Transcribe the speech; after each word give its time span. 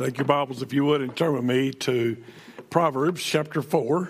Take 0.00 0.16
your 0.16 0.24
Bibles, 0.24 0.62
if 0.62 0.72
you 0.72 0.86
would, 0.86 1.02
and 1.02 1.14
turn 1.14 1.34
with 1.34 1.44
me 1.44 1.72
to 1.72 2.16
Proverbs 2.70 3.22
chapter 3.22 3.60
4. 3.60 4.08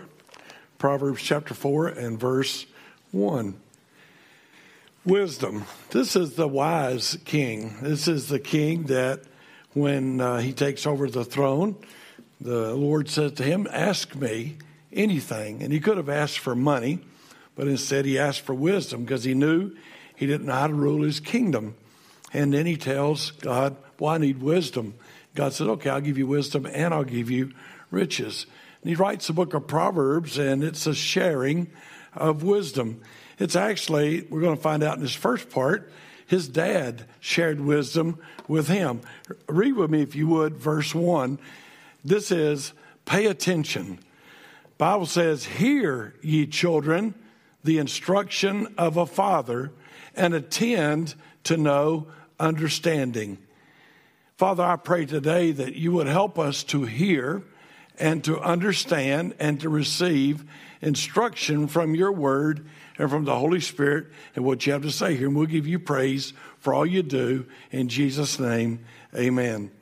Proverbs 0.79 1.21
chapter 1.21 1.53
4 1.53 1.89
and 1.89 2.17
verse 2.17 2.65
1. 3.11 3.61
Wisdom. 5.05 5.65
This 5.91 6.15
is 6.15 6.35
the 6.35 6.47
wise 6.47 7.19
king. 7.25 7.75
This 7.83 8.07
is 8.07 8.29
the 8.29 8.39
king 8.39 8.85
that 8.85 9.23
when 9.73 10.21
uh, 10.21 10.39
he 10.39 10.53
takes 10.53 10.87
over 10.87 11.11
the 11.11 11.25
throne, 11.25 11.75
the 12.41 12.73
Lord 12.73 13.09
says 13.09 13.33
to 13.33 13.43
him, 13.43 13.67
Ask 13.73 14.15
me 14.15 14.59
anything. 14.93 15.61
And 15.61 15.73
he 15.73 15.81
could 15.81 15.97
have 15.97 16.09
asked 16.09 16.39
for 16.39 16.55
money, 16.55 17.01
but 17.57 17.67
instead 17.67 18.05
he 18.05 18.17
asked 18.17 18.43
for 18.43 18.55
wisdom 18.55 19.03
because 19.03 19.25
he 19.25 19.35
knew 19.35 19.75
he 20.15 20.27
didn't 20.27 20.47
know 20.47 20.53
how 20.53 20.69
to 20.69 20.73
rule 20.73 21.03
his 21.03 21.19
kingdom. 21.19 21.75
And 22.33 22.55
then 22.55 22.65
he 22.65 22.77
tells 22.77 23.33
God, 23.33 23.75
Well, 23.99 24.15
I 24.15 24.19
need 24.19 24.41
wisdom. 24.41 24.95
God 25.35 25.53
said, 25.53 25.69
Okay, 25.69 25.91
I'll 25.91 26.01
give 26.01 26.19
you 26.19 26.27
wisdom 26.27 26.67
and 26.67 26.93
I'll 26.93 27.05
give 27.05 27.31
you 27.31 27.53
riches. 27.91 28.47
And 28.83 28.91
he 28.91 28.97
writes 28.97 29.27
the 29.27 29.33
book 29.33 29.55
of 29.55 29.67
Proverbs, 29.67 30.39
and 30.39 30.65
it's 30.65 30.87
a 30.87 30.95
sharing 30.95 31.71
of 32.15 32.43
wisdom. 32.43 33.01
It's 33.39 33.57
actually, 33.57 34.27
we're 34.31 34.41
going 34.41 34.57
to 34.57 34.63
find 34.63 34.83
out 34.83 34.97
in 34.97 35.03
this 35.03 35.15
first 35.15 35.51
part, 35.51 35.91
his 36.27 36.49
dad 36.49 37.07
shared 37.19 37.61
wisdom 37.61 38.19
with 38.49 38.69
him. 38.69 39.01
Read 39.49 39.75
with 39.75 39.91
me, 39.91 40.03
if 40.03 40.15
you 40.15 40.29
would, 40.29 40.57
verse 40.57 40.95
1. 40.95 41.39
This 42.05 42.31
is, 42.31 42.73
pay 43.05 43.27
attention. 43.27 43.99
Bible 44.79 45.07
says, 45.07 45.45
Hear, 45.45 46.15
ye 46.23 46.47
children, 46.47 47.15
the 47.65 47.79
instruction 47.79 48.73
of 48.79 48.97
a 48.97 49.07
father, 49.07 49.73
and 50.15 50.33
attend 50.33 51.15
to 51.45 51.57
know 51.57 52.07
understanding. 52.39 53.39
Father, 54.41 54.65
I 54.65 54.77
pray 54.77 55.05
today 55.05 55.53
that 55.53 55.75
you 55.75 55.93
would 55.93 56.07
help 56.07 56.39
us 56.39 56.65
to 56.65 56.85
hear 56.85 57.43
and 57.99 58.25
to 58.25 58.41
understand 58.41 59.35
and 59.39 59.61
to 59.61 59.69
receive 59.69 60.47
instruction 60.81 61.69
from 61.69 61.95
your 61.95 62.11
word 62.11 62.67
and 62.97 63.11
from 63.11 63.27
the 63.27 63.37
Holy 63.37 63.61
Spirit 63.61 64.07
and 64.35 64.43
what 64.43 64.65
you 64.65 64.73
have 64.73 64.81
to 64.81 64.91
say 64.91 65.15
here. 65.15 65.27
And 65.27 65.37
we'll 65.37 65.45
give 65.45 65.67
you 65.67 65.79
praise 65.79 66.33
for 66.59 66.73
all 66.73 66.87
you 66.87 67.03
do. 67.03 67.45
In 67.71 67.91
Jesus' 67.91 68.41
name, 68.41 68.83
amen. 69.15 69.73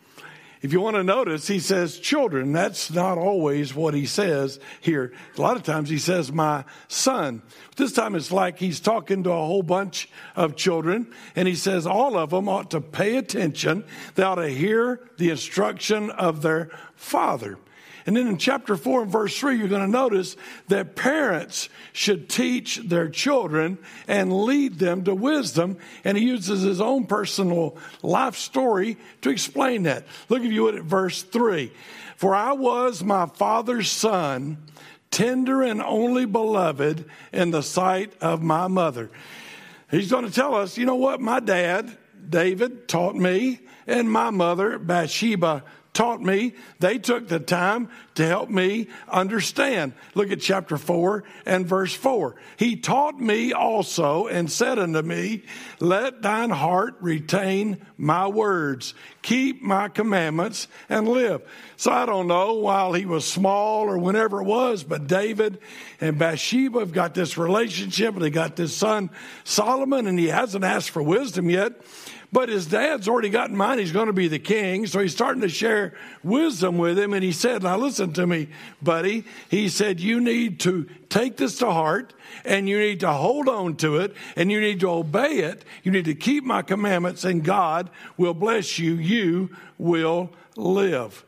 If 0.60 0.72
you 0.72 0.80
want 0.80 0.96
to 0.96 1.04
notice, 1.04 1.46
he 1.46 1.60
says 1.60 1.98
children. 1.98 2.52
That's 2.52 2.90
not 2.90 3.16
always 3.16 3.74
what 3.74 3.94
he 3.94 4.06
says 4.06 4.58
here. 4.80 5.12
A 5.36 5.40
lot 5.40 5.56
of 5.56 5.62
times 5.62 5.88
he 5.88 5.98
says 5.98 6.32
my 6.32 6.64
son. 6.88 7.42
This 7.76 7.92
time 7.92 8.16
it's 8.16 8.32
like 8.32 8.58
he's 8.58 8.80
talking 8.80 9.22
to 9.22 9.30
a 9.30 9.36
whole 9.36 9.62
bunch 9.62 10.08
of 10.34 10.56
children, 10.56 11.12
and 11.36 11.46
he 11.46 11.54
says 11.54 11.86
all 11.86 12.18
of 12.18 12.30
them 12.30 12.48
ought 12.48 12.72
to 12.72 12.80
pay 12.80 13.16
attention. 13.16 13.84
They 14.16 14.24
ought 14.24 14.36
to 14.36 14.48
hear 14.48 15.00
the 15.16 15.30
instruction 15.30 16.10
of 16.10 16.42
their 16.42 16.70
father. 16.96 17.58
And 18.08 18.16
then 18.16 18.26
in 18.26 18.38
chapter 18.38 18.74
4 18.74 19.02
and 19.02 19.12
verse 19.12 19.38
3, 19.38 19.58
you're 19.58 19.68
going 19.68 19.82
to 19.84 19.86
notice 19.86 20.34
that 20.68 20.96
parents 20.96 21.68
should 21.92 22.30
teach 22.30 22.76
their 22.76 23.10
children 23.10 23.76
and 24.06 24.44
lead 24.44 24.78
them 24.78 25.04
to 25.04 25.14
wisdom. 25.14 25.76
And 26.04 26.16
he 26.16 26.24
uses 26.24 26.62
his 26.62 26.80
own 26.80 27.04
personal 27.04 27.76
life 28.02 28.36
story 28.36 28.96
to 29.20 29.28
explain 29.28 29.82
that. 29.82 30.06
Look 30.30 30.42
at 30.42 30.48
you 30.50 30.62
would, 30.62 30.76
at 30.76 30.84
verse 30.84 31.22
3. 31.22 31.70
For 32.16 32.34
I 32.34 32.52
was 32.52 33.04
my 33.04 33.26
father's 33.26 33.90
son, 33.90 34.56
tender 35.10 35.60
and 35.60 35.82
only 35.82 36.24
beloved 36.24 37.04
in 37.30 37.50
the 37.50 37.62
sight 37.62 38.14
of 38.22 38.42
my 38.42 38.68
mother. 38.68 39.10
He's 39.90 40.10
going 40.10 40.24
to 40.24 40.32
tell 40.32 40.54
us, 40.54 40.78
you 40.78 40.86
know 40.86 40.94
what? 40.94 41.20
My 41.20 41.40
dad, 41.40 41.94
David, 42.26 42.88
taught 42.88 43.16
me, 43.16 43.60
and 43.86 44.10
my 44.10 44.30
mother, 44.30 44.78
Bathsheba, 44.78 45.62
taught 45.98 46.22
me. 46.22 46.54
They 46.78 46.98
took 46.98 47.26
the 47.26 47.40
time 47.40 47.88
to 48.14 48.24
help 48.24 48.48
me 48.48 48.86
understand. 49.08 49.94
Look 50.14 50.30
at 50.30 50.40
chapter 50.40 50.78
4 50.78 51.24
and 51.44 51.66
verse 51.66 51.92
4. 51.92 52.36
He 52.56 52.76
taught 52.76 53.20
me 53.20 53.52
also 53.52 54.28
and 54.28 54.48
said 54.48 54.78
unto 54.78 55.02
me, 55.02 55.42
Let 55.80 56.22
thine 56.22 56.50
heart 56.50 56.98
retain 57.00 57.84
my 57.96 58.28
words, 58.28 58.94
keep 59.22 59.60
my 59.60 59.88
commandments, 59.88 60.68
and 60.88 61.08
live. 61.08 61.42
So 61.76 61.90
I 61.90 62.06
don't 62.06 62.28
know 62.28 62.54
while 62.54 62.92
he 62.92 63.04
was 63.04 63.24
small 63.24 63.86
or 63.86 63.98
whenever 63.98 64.40
it 64.40 64.46
was, 64.46 64.84
but 64.84 65.08
David 65.08 65.58
and 66.00 66.16
Bathsheba 66.16 66.78
have 66.78 66.92
got 66.92 67.14
this 67.14 67.36
relationship 67.36 68.14
and 68.14 68.22
they 68.22 68.30
got 68.30 68.54
this 68.54 68.76
son 68.76 69.10
Solomon, 69.42 70.06
and 70.06 70.16
he 70.16 70.28
hasn't 70.28 70.62
asked 70.62 70.90
for 70.90 71.02
wisdom 71.02 71.50
yet. 71.50 71.72
But 72.30 72.50
his 72.50 72.66
dad's 72.66 73.08
already 73.08 73.30
got 73.30 73.48
in 73.48 73.56
mind 73.56 73.80
he's 73.80 73.92
going 73.92 74.08
to 74.08 74.12
be 74.12 74.28
the 74.28 74.38
king, 74.38 74.86
so 74.86 75.00
he's 75.00 75.12
starting 75.12 75.40
to 75.40 75.48
share 75.48 75.94
wisdom 76.22 76.76
with 76.76 76.98
him. 76.98 77.14
And 77.14 77.24
he 77.24 77.32
said, 77.32 77.62
Now 77.62 77.78
listen 77.78 78.12
to 78.14 78.26
me, 78.26 78.48
buddy. 78.82 79.24
He 79.50 79.70
said, 79.70 79.98
You 79.98 80.20
need 80.20 80.60
to 80.60 80.88
take 81.08 81.38
this 81.38 81.58
to 81.58 81.70
heart 81.70 82.12
and 82.44 82.68
you 82.68 82.78
need 82.78 83.00
to 83.00 83.12
hold 83.12 83.48
on 83.48 83.76
to 83.76 83.96
it 83.96 84.14
and 84.36 84.52
you 84.52 84.60
need 84.60 84.80
to 84.80 84.90
obey 84.90 85.38
it. 85.38 85.64
You 85.82 85.90
need 85.90 86.04
to 86.04 86.14
keep 86.14 86.44
my 86.44 86.60
commandments, 86.60 87.24
and 87.24 87.42
God 87.42 87.88
will 88.18 88.34
bless 88.34 88.78
you. 88.78 88.94
You 88.94 89.56
will 89.78 90.30
live. 90.54 91.24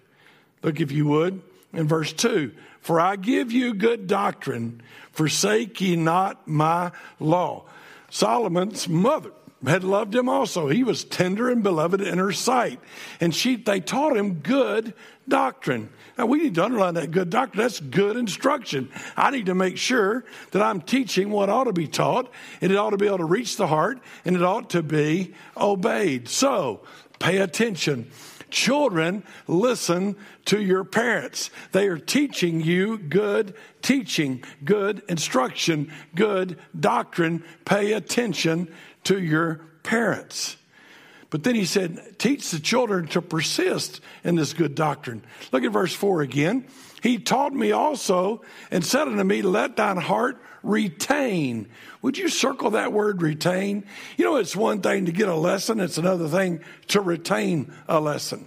Look, 0.63 0.81
if 0.81 0.93
you 0.93 1.07
would, 1.07 1.41
in 1.73 1.89
verse 1.89 2.13
2 2.13 2.53
For 2.83 3.01
I 3.01 3.17
give 3.17 3.51
you 3.51 3.73
good 3.73 4.07
doctrine, 4.07 4.83
forsake 5.13 5.81
ye 5.81 5.97
not 5.97 6.47
my 6.47 6.93
law. 7.19 7.65
Solomon's 8.11 8.87
mother 8.87 9.31
had 9.67 9.85
loved 9.85 10.15
him 10.15 10.29
also. 10.29 10.69
He 10.69 10.85
was 10.85 11.05
tender 11.05 11.51
and 11.51 11.63
beloved 11.63 12.01
in 12.01 12.19
her 12.19 12.33
sight. 12.33 12.81
And 13.21 13.35
she, 13.35 13.57
they 13.57 13.81
taught 13.81 14.17
him 14.17 14.35
good 14.35 14.95
doctrine. 15.29 15.91
Now 16.17 16.27
we 16.27 16.39
need 16.39 16.55
to 16.55 16.65
underline 16.65 16.95
that 16.95 17.11
good 17.11 17.31
doctrine. 17.31 17.63
That's 17.63 17.81
good 17.81 18.17
instruction. 18.17 18.91
I 19.17 19.31
need 19.31 19.47
to 19.47 19.55
make 19.55 19.77
sure 19.77 20.25
that 20.53 20.63
I'm 20.63 20.81
teaching 20.81 21.31
what 21.31 21.51
ought 21.51 21.65
to 21.65 21.73
be 21.73 21.87
taught, 21.87 22.31
and 22.61 22.73
it 22.73 22.77
ought 22.77 22.91
to 22.91 22.97
be 22.97 23.07
able 23.07 23.19
to 23.19 23.25
reach 23.25 23.57
the 23.57 23.67
heart, 23.67 24.01
and 24.25 24.35
it 24.35 24.43
ought 24.43 24.71
to 24.71 24.83
be 24.83 25.35
obeyed. 25.57 26.29
So 26.29 26.81
pay 27.19 27.39
attention. 27.39 28.11
Children, 28.51 29.23
listen 29.47 30.17
to 30.47 30.61
your 30.61 30.83
parents. 30.83 31.51
They 31.71 31.87
are 31.87 31.99
teaching 31.99 32.61
you 32.61 32.99
good 32.99 33.55
teaching, 33.83 34.45
good 34.65 35.03
instruction, 35.09 35.93
good 36.15 36.59
doctrine. 36.79 37.45
Pay 37.65 37.93
attention 37.93 38.75
to 39.05 39.21
your 39.21 39.61
parents. 39.83 40.57
But 41.31 41.45
then 41.45 41.55
he 41.55 41.65
said, 41.65 42.19
teach 42.19 42.51
the 42.51 42.59
children 42.59 43.07
to 43.09 43.23
persist 43.23 44.01
in 44.25 44.35
this 44.35 44.53
good 44.53 44.75
doctrine. 44.75 45.23
Look 45.53 45.63
at 45.63 45.71
verse 45.71 45.95
4 45.95 46.23
again. 46.23 46.67
He 47.03 47.19
taught 47.19 47.55
me 47.55 47.73
also 47.73 48.43
and 48.71 48.85
said 48.85 49.09
unto 49.09 49.25
me, 49.25 49.41
Let 49.41 49.77
thine 49.77 49.97
heart 49.97 50.43
retain. 50.63 51.69
Would 52.03 52.19
you 52.19 52.29
circle 52.29 52.71
that 52.71 52.93
word 52.93 53.23
retain? 53.23 53.85
You 54.17 54.25
know, 54.25 54.37
it's 54.37 54.57
one 54.57 54.83
thing 54.83 55.07
to 55.07 55.13
get 55.13 55.29
a 55.29 55.35
lesson, 55.35 55.81
it's 55.81 55.99
another 55.99 56.29
thing 56.29 56.61
to 56.89 57.01
retain 57.01 57.73
a 57.89 58.01
lesson. 58.01 58.47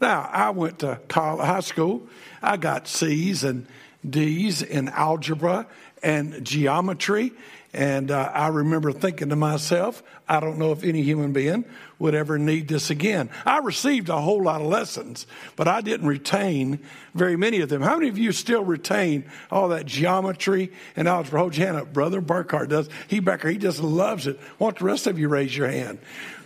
Now, 0.00 0.28
I 0.32 0.50
went 0.50 0.80
to 0.80 1.00
college, 1.08 1.46
high 1.46 1.60
school. 1.60 2.06
I 2.42 2.56
got 2.56 2.88
C's 2.88 3.44
and 3.44 3.66
D's 4.08 4.62
in 4.62 4.88
algebra 4.88 5.66
and 6.02 6.44
geometry 6.44 7.32
and 7.72 8.10
uh, 8.10 8.32
I 8.34 8.48
remember 8.48 8.90
thinking 8.90 9.28
to 9.28 9.36
myself, 9.36 10.02
I 10.28 10.40
don't 10.40 10.58
know 10.58 10.72
if 10.72 10.82
any 10.82 11.02
human 11.02 11.32
being 11.32 11.64
would 12.00 12.16
ever 12.16 12.36
need 12.36 12.66
this 12.66 12.90
again. 12.90 13.30
I 13.46 13.58
received 13.58 14.08
a 14.08 14.20
whole 14.20 14.42
lot 14.42 14.60
of 14.60 14.66
lessons, 14.66 15.26
but 15.54 15.68
I 15.68 15.80
didn't 15.80 16.08
retain 16.08 16.80
very 17.14 17.36
many 17.36 17.60
of 17.60 17.68
them. 17.68 17.80
How 17.80 17.94
many 17.94 18.08
of 18.08 18.18
you 18.18 18.32
still 18.32 18.64
retain 18.64 19.24
all 19.52 19.68
that 19.68 19.86
geometry 19.86 20.72
and 20.96 21.06
algebra? 21.06 21.40
Hold 21.40 21.56
your 21.56 21.66
hand 21.66 21.78
up. 21.78 21.92
Brother 21.92 22.20
Burkhart 22.20 22.70
does. 22.70 22.88
He 23.06 23.20
Becker, 23.20 23.48
he 23.48 23.58
just 23.58 23.80
loves 23.80 24.26
it. 24.26 24.40
Want 24.58 24.78
the 24.78 24.84
rest 24.84 25.06
of 25.06 25.18
you 25.18 25.28
raise 25.28 25.56
your 25.56 25.68
hand? 25.68 25.98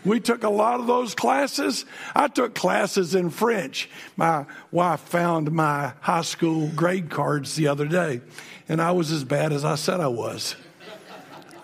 We 0.05 0.21
took 0.21 0.45
a 0.45 0.51
lot 0.51 0.81
of 0.81 0.87
those 0.87 1.15
classes. 1.15 1.87
I 2.15 2.29
took 2.29 2.55
classes 2.55 3.15
in 3.15 3.31
French. 3.31 3.89
My 4.17 4.45
wife 4.71 5.01
found 5.01 5.51
my 5.53 5.95
high 6.01 6.23
school 6.23 6.69
grade 6.75 7.09
cards 7.09 7.55
the 7.55 7.69
other 7.69 7.87
day, 7.87 8.21
and 8.69 8.83
I 8.83 8.91
was 8.91 9.11
as 9.11 9.25
bad 9.25 9.55
as 9.55 9.65
I 9.65 9.77
said 9.77 10.01
I 10.01 10.09
was. 10.09 10.57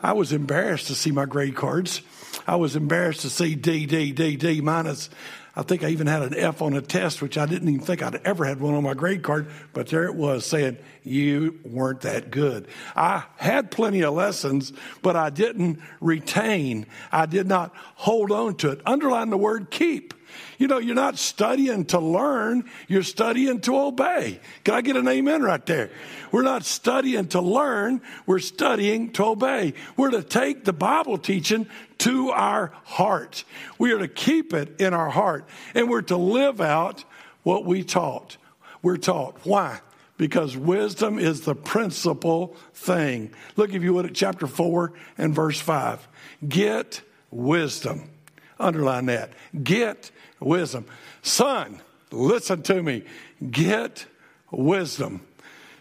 I 0.02 0.12
was 0.12 0.32
embarrassed 0.32 0.86
to 0.88 0.94
see 0.94 1.10
my 1.10 1.26
grade 1.26 1.56
cards. 1.56 2.02
I 2.46 2.56
was 2.56 2.76
embarrassed 2.76 3.22
to 3.22 3.30
see 3.30 3.54
D, 3.54 3.86
D, 3.86 4.12
D, 4.12 4.36
D 4.36 4.60
minus. 4.60 5.10
I 5.56 5.62
think 5.62 5.82
I 5.82 5.88
even 5.88 6.06
had 6.06 6.22
an 6.22 6.34
F 6.36 6.62
on 6.62 6.74
a 6.74 6.80
test, 6.80 7.20
which 7.20 7.36
I 7.36 7.44
didn't 7.44 7.68
even 7.68 7.84
think 7.84 8.02
I'd 8.02 8.14
ever 8.24 8.44
had 8.44 8.60
one 8.60 8.74
on 8.74 8.84
my 8.84 8.94
grade 8.94 9.22
card, 9.22 9.48
but 9.72 9.88
there 9.88 10.04
it 10.04 10.14
was 10.14 10.46
saying, 10.46 10.78
You 11.02 11.58
weren't 11.64 12.02
that 12.02 12.30
good. 12.30 12.68
I 12.94 13.24
had 13.36 13.70
plenty 13.70 14.02
of 14.02 14.14
lessons, 14.14 14.72
but 15.02 15.16
I 15.16 15.30
didn't 15.30 15.80
retain. 16.00 16.86
I 17.10 17.26
did 17.26 17.48
not 17.48 17.74
hold 17.96 18.30
on 18.30 18.56
to 18.58 18.70
it. 18.70 18.80
Underline 18.86 19.30
the 19.30 19.36
word 19.36 19.70
keep. 19.70 20.14
You 20.58 20.66
know, 20.66 20.78
you're 20.78 20.94
not 20.94 21.18
studying 21.18 21.84
to 21.86 21.98
learn, 21.98 22.64
you're 22.88 23.02
studying 23.02 23.60
to 23.62 23.78
obey. 23.78 24.40
Can 24.64 24.74
I 24.74 24.80
get 24.80 24.96
an 24.96 25.08
amen 25.08 25.42
right 25.42 25.64
there? 25.64 25.90
We're 26.32 26.42
not 26.42 26.64
studying 26.64 27.28
to 27.28 27.40
learn, 27.40 28.02
we're 28.26 28.38
studying 28.38 29.12
to 29.12 29.24
obey. 29.24 29.74
We're 29.96 30.10
to 30.10 30.22
take 30.22 30.64
the 30.64 30.72
Bible 30.72 31.18
teaching 31.18 31.66
to 31.98 32.30
our 32.30 32.72
heart. 32.84 33.44
We 33.78 33.92
are 33.92 33.98
to 33.98 34.08
keep 34.08 34.52
it 34.52 34.80
in 34.80 34.94
our 34.94 35.10
heart, 35.10 35.48
and 35.74 35.88
we're 35.88 36.02
to 36.02 36.16
live 36.16 36.60
out 36.60 37.04
what 37.42 37.64
we 37.64 37.82
taught. 37.82 38.36
We're 38.82 38.96
taught. 38.96 39.38
Why? 39.44 39.80
Because 40.16 40.56
wisdom 40.56 41.18
is 41.18 41.42
the 41.42 41.54
principal 41.54 42.56
thing. 42.74 43.32
Look, 43.56 43.72
if 43.72 43.82
you 43.82 43.94
would, 43.94 44.06
at 44.06 44.14
chapter 44.14 44.46
4 44.46 44.92
and 45.16 45.34
verse 45.34 45.60
5. 45.60 46.06
Get 46.46 47.02
wisdom. 47.30 48.10
Underline 48.58 49.06
that. 49.06 49.32
Get 49.62 50.10
wisdom. 50.40 50.86
Son, 51.22 51.80
listen 52.10 52.62
to 52.62 52.82
me. 52.82 53.04
Get 53.50 54.06
wisdom. 54.50 55.20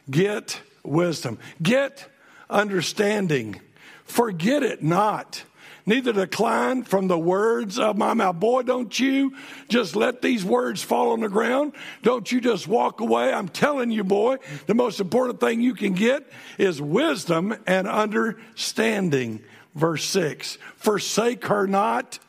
Get 0.09 0.61
wisdom. 0.83 1.39
Get 1.61 2.07
understanding. 2.49 3.59
Forget 4.03 4.63
it 4.63 4.83
not 4.83 5.43
neither 5.89 6.13
decline 6.13 6.83
from 6.83 7.07
the 7.07 7.17
words 7.17 7.79
of 7.79 7.97
my 7.97 8.13
mouth. 8.13 8.39
Boy, 8.39 8.61
don't 8.61 8.97
you 8.97 9.35
just 9.67 9.95
let 9.95 10.21
these 10.21 10.45
words 10.45 10.83
fall 10.83 11.11
on 11.11 11.21
the 11.21 11.29
ground. 11.29 11.73
Don't 12.03 12.31
you 12.31 12.39
just 12.39 12.67
walk 12.67 13.01
away. 13.01 13.33
I'm 13.33 13.49
telling 13.49 13.89
you, 13.89 14.03
boy, 14.03 14.37
the 14.67 14.75
most 14.75 14.99
important 14.99 15.39
thing 15.39 15.61
you 15.61 15.73
can 15.73 15.93
get 15.93 16.31
is 16.59 16.79
wisdom 16.79 17.55
and 17.65 17.87
understanding. 17.87 19.41
Verse 19.73 20.05
6 20.05 20.59
Forsake 20.75 21.45
her 21.47 21.65
not, 21.65 22.19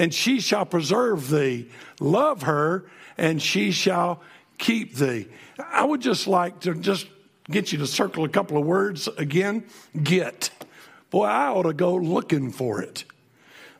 and 0.00 0.14
she 0.14 0.40
shall 0.40 0.64
preserve 0.64 1.28
thee. 1.28 1.68
Love 2.00 2.44
her, 2.44 2.86
and 3.18 3.40
she 3.40 3.70
shall 3.70 4.22
keep 4.56 4.94
thee. 4.94 5.28
I 5.70 5.84
would 5.84 6.00
just 6.00 6.26
like 6.26 6.60
to 6.60 6.74
just 6.74 7.06
get 7.50 7.70
you 7.70 7.76
to 7.80 7.86
circle 7.86 8.24
a 8.24 8.28
couple 8.30 8.56
of 8.56 8.64
words 8.64 9.08
again. 9.18 9.64
Get. 10.02 10.48
Boy, 11.10 11.26
I 11.26 11.48
ought 11.48 11.64
to 11.64 11.74
go 11.74 11.96
looking 11.96 12.50
for 12.50 12.80
it. 12.80 13.04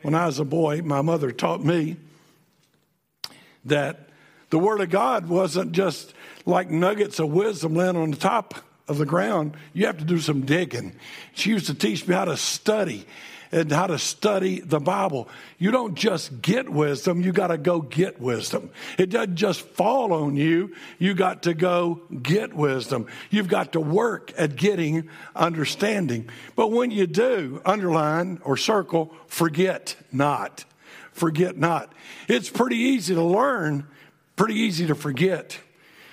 When 0.02 0.14
I 0.14 0.26
was 0.26 0.38
a 0.38 0.44
boy, 0.44 0.82
my 0.82 1.00
mother 1.00 1.32
taught 1.32 1.64
me 1.64 1.96
that 3.64 4.11
the 4.50 4.58
Word 4.58 4.82
of 4.82 4.90
God 4.90 5.26
wasn't 5.26 5.73
just 5.73 6.12
like 6.44 6.70
nuggets 6.70 7.19
of 7.19 7.31
wisdom 7.31 7.75
laying 7.75 7.96
on 7.96 8.11
the 8.11 8.19
top 8.19 8.56
of 8.88 8.99
the 8.99 9.06
ground. 9.06 9.56
You 9.73 9.87
have 9.87 9.96
to 9.96 10.05
do 10.05 10.19
some 10.19 10.43
digging. 10.43 10.96
She 11.32 11.49
used 11.49 11.66
to 11.69 11.75
teach 11.75 12.06
me 12.06 12.14
how 12.14 12.26
to 12.26 12.37
study 12.37 13.06
and 13.52 13.70
how 13.73 13.87
to 13.87 13.99
study 13.99 14.61
the 14.61 14.79
Bible. 14.79 15.29
You 15.58 15.70
don't 15.70 15.94
just 15.94 16.41
get 16.41 16.69
wisdom, 16.69 17.20
you 17.20 17.32
got 17.32 17.49
to 17.49 17.58
go 17.58 17.81
get 17.81 18.20
wisdom. 18.20 18.70
It 18.99 19.11
doesn't 19.11 19.37
just 19.37 19.61
fall 19.62 20.12
on 20.12 20.37
you, 20.37 20.75
you 20.99 21.14
got 21.14 21.43
to 21.44 21.55
go 21.55 22.00
get 22.23 22.55
wisdom. 22.55 23.06
You've 23.31 23.49
got 23.49 23.73
to 23.73 23.81
work 23.81 24.32
at 24.37 24.56
getting 24.56 25.08
understanding. 25.35 26.29
But 26.55 26.69
when 26.69 26.91
you 26.91 27.06
do, 27.06 27.61
underline 27.64 28.41
or 28.44 28.56
circle, 28.56 29.14
forget 29.26 29.97
not. 30.12 30.64
Forget 31.12 31.56
not. 31.56 31.93
It's 32.29 32.49
pretty 32.49 32.76
easy 32.76 33.14
to 33.14 33.23
learn, 33.23 33.87
pretty 34.37 34.55
easy 34.55 34.87
to 34.87 34.94
forget. 34.94 35.58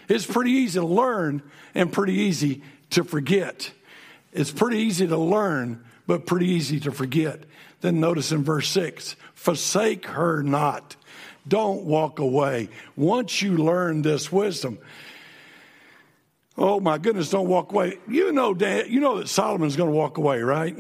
It's 0.10 0.26
pretty 0.26 0.52
easy 0.52 0.80
to 0.80 0.86
learn 0.86 1.44
and 1.76 1.92
pretty 1.92 2.14
easy 2.14 2.64
to 2.92 3.04
forget. 3.04 3.72
It's 4.34 4.52
pretty 4.52 4.80
easy 4.80 5.08
to 5.08 5.18
learn 5.18 5.84
but 6.08 6.26
pretty 6.26 6.48
easy 6.48 6.80
to 6.80 6.92
forget. 6.92 7.44
Then 7.82 8.00
notice 8.00 8.32
in 8.32 8.44
verse 8.44 8.70
6 8.70 9.16
forsake 9.36 10.06
her 10.08 10.42
not. 10.42 10.96
Don't 11.48 11.84
walk 11.84 12.20
away. 12.20 12.70
Once 12.96 13.42
you 13.42 13.58
learn 13.58 14.02
this 14.02 14.32
wisdom, 14.32 14.80
oh 16.58 16.80
my 16.80 16.98
goodness, 16.98 17.30
don't 17.30 17.48
walk 17.48 17.72
away. 17.72 18.00
You 18.08 18.32
know, 18.32 18.54
Dan, 18.54 18.86
you 18.90 19.00
know 19.00 19.20
that 19.20 19.30
Solomon's 19.30 19.76
going 19.76 19.90
to 19.90 19.96
walk 19.96 20.18
away, 20.18 20.42
right? 20.42 20.76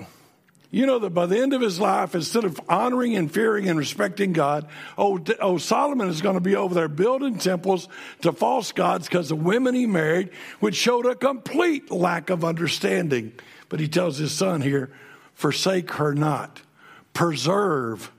You 0.69 0.85
know 0.85 0.99
that 0.99 1.11
by 1.11 1.25
the 1.27 1.39
end 1.39 1.53
of 1.53 1.61
his 1.61 1.79
life, 1.79 2.13
instead 2.13 2.43
of 2.43 2.59
honoring 2.67 3.15
and 3.15 3.31
fearing 3.31 3.69
and 3.69 3.79
respecting 3.79 4.33
God, 4.33 4.67
oh, 4.97 5.23
oh 5.39 5.57
Solomon 5.57 6.09
is 6.09 6.21
going 6.21 6.35
to 6.35 6.41
be 6.41 6.57
over 6.57 6.73
there 6.73 6.89
building 6.89 7.37
temples 7.37 7.87
to 8.21 8.33
false 8.33 8.73
gods 8.73 9.07
because 9.07 9.29
the 9.29 9.35
women 9.35 9.75
he 9.75 9.85
married, 9.85 10.31
which 10.59 10.75
showed 10.75 11.05
a 11.05 11.15
complete 11.15 11.89
lack 11.89 12.29
of 12.29 12.43
understanding. 12.43 13.31
But 13.69 13.79
he 13.79 13.87
tells 13.87 14.17
his 14.17 14.33
son 14.33 14.59
here, 14.59 14.91
forsake 15.37 15.91
her 15.91 16.15
not. 16.15 16.61
Preserve 17.13 18.11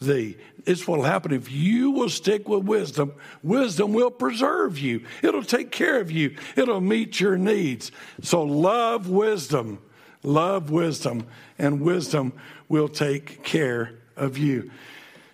thee. 0.00 0.36
It's 0.66 0.88
what 0.88 0.98
will 0.98 1.04
happen 1.04 1.32
if 1.32 1.50
you 1.52 1.92
will 1.92 2.08
stick 2.08 2.48
with 2.48 2.64
wisdom. 2.64 3.12
Wisdom 3.44 3.92
will 3.92 4.10
preserve 4.10 4.76
you. 4.76 5.04
It'll 5.22 5.44
take 5.44 5.70
care 5.70 6.00
of 6.00 6.10
you. 6.10 6.36
It'll 6.56 6.80
meet 6.80 7.20
your 7.20 7.36
needs. 7.36 7.92
So 8.22 8.42
love 8.42 9.08
wisdom. 9.08 9.78
Love 10.24 10.70
wisdom, 10.70 11.28
and 11.60 11.80
wisdom 11.80 12.32
will 12.68 12.88
take 12.88 13.44
care 13.44 13.94
of 14.16 14.36
you. 14.36 14.68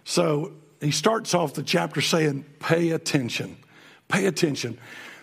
So 0.05 0.53
he 0.79 0.91
starts 0.91 1.33
off 1.33 1.55
the 1.55 1.63
chapter 1.63 2.03
saying, 2.03 2.45
Pay 2.61 2.91
attention. 2.91 3.57
Pay 4.09 4.27
attention. 4.27 4.79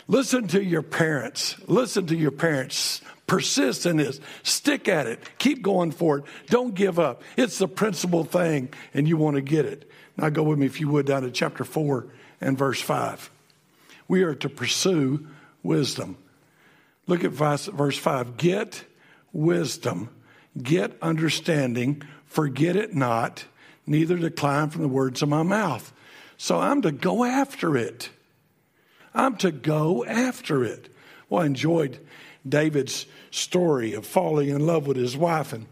Listen 0.07 0.47
to 0.47 0.63
your 0.63 0.81
parents. 0.81 1.57
Listen 1.67 2.07
to 2.07 2.15
your 2.15 2.31
parents. 2.31 3.01
Persist 3.31 3.85
in 3.85 3.95
this. 3.95 4.19
Stick 4.43 4.89
at 4.89 5.07
it. 5.07 5.21
Keep 5.37 5.61
going 5.61 5.91
for 5.91 6.17
it. 6.17 6.25
Don't 6.47 6.75
give 6.75 6.99
up. 6.99 7.23
It's 7.37 7.59
the 7.59 7.67
principal 7.69 8.25
thing, 8.25 8.73
and 8.93 9.07
you 9.07 9.15
want 9.15 9.37
to 9.37 9.41
get 9.41 9.63
it. 9.63 9.89
Now, 10.17 10.27
go 10.27 10.43
with 10.43 10.59
me, 10.59 10.65
if 10.65 10.81
you 10.81 10.89
would, 10.89 11.05
down 11.05 11.21
to 11.21 11.31
chapter 11.31 11.63
4 11.63 12.07
and 12.41 12.57
verse 12.57 12.81
5. 12.81 13.31
We 14.09 14.23
are 14.23 14.35
to 14.35 14.49
pursue 14.49 15.27
wisdom. 15.63 16.17
Look 17.07 17.23
at 17.23 17.31
verse 17.31 17.97
5. 17.97 18.35
Get 18.35 18.83
wisdom, 19.31 20.09
get 20.61 20.97
understanding, 21.01 22.03
forget 22.25 22.75
it 22.75 22.93
not, 22.93 23.45
neither 23.87 24.17
decline 24.17 24.71
from 24.71 24.81
the 24.81 24.89
words 24.89 25.21
of 25.21 25.29
my 25.29 25.43
mouth. 25.43 25.93
So 26.35 26.59
I'm 26.59 26.81
to 26.81 26.91
go 26.91 27.23
after 27.23 27.77
it. 27.77 28.09
I'm 29.13 29.37
to 29.37 29.53
go 29.53 30.03
after 30.03 30.65
it. 30.65 30.89
Well, 31.29 31.43
I 31.43 31.45
enjoyed 31.45 31.97
David's 32.47 33.05
story 33.29 33.93
of 33.93 34.05
falling 34.05 34.49
in 34.49 34.65
love 34.65 34.87
with 34.87 34.97
his 34.97 35.15
wife 35.15 35.53
and 35.53 35.65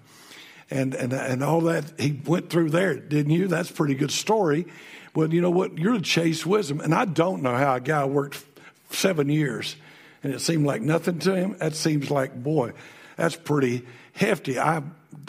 and 0.70 0.94
and 0.94 1.14
and 1.14 1.44
all 1.44 1.62
that 1.62 2.00
he 2.00 2.20
went 2.26 2.50
through 2.50 2.70
there, 2.70 2.96
didn't 2.96 3.32
you? 3.32 3.48
That's 3.48 3.70
a 3.70 3.74
pretty 3.74 3.96
good 3.96 4.12
story. 4.12 4.68
Well, 5.16 5.34
you 5.34 5.42
know 5.42 5.50
what? 5.50 5.78
You're 5.78 5.94
to 5.94 6.02
chase 6.02 6.46
wisdom, 6.46 6.80
and 6.80 6.94
I 6.94 7.06
don't 7.06 7.42
know 7.42 7.56
how 7.56 7.76
a 7.76 7.80
guy 7.80 8.06
worked 8.06 8.44
seven 8.92 9.30
years, 9.30 9.76
and 10.24 10.34
it 10.34 10.42
seemed 10.42 10.66
like 10.66 10.82
nothing 10.82 11.20
to 11.20 11.36
him. 11.36 11.56
That 11.58 11.76
seems 11.76 12.12
like 12.12 12.42
boy, 12.42 12.74
that's 13.16 13.36
pretty 13.36 13.86
hefty. 14.14 14.60
I 14.60 14.84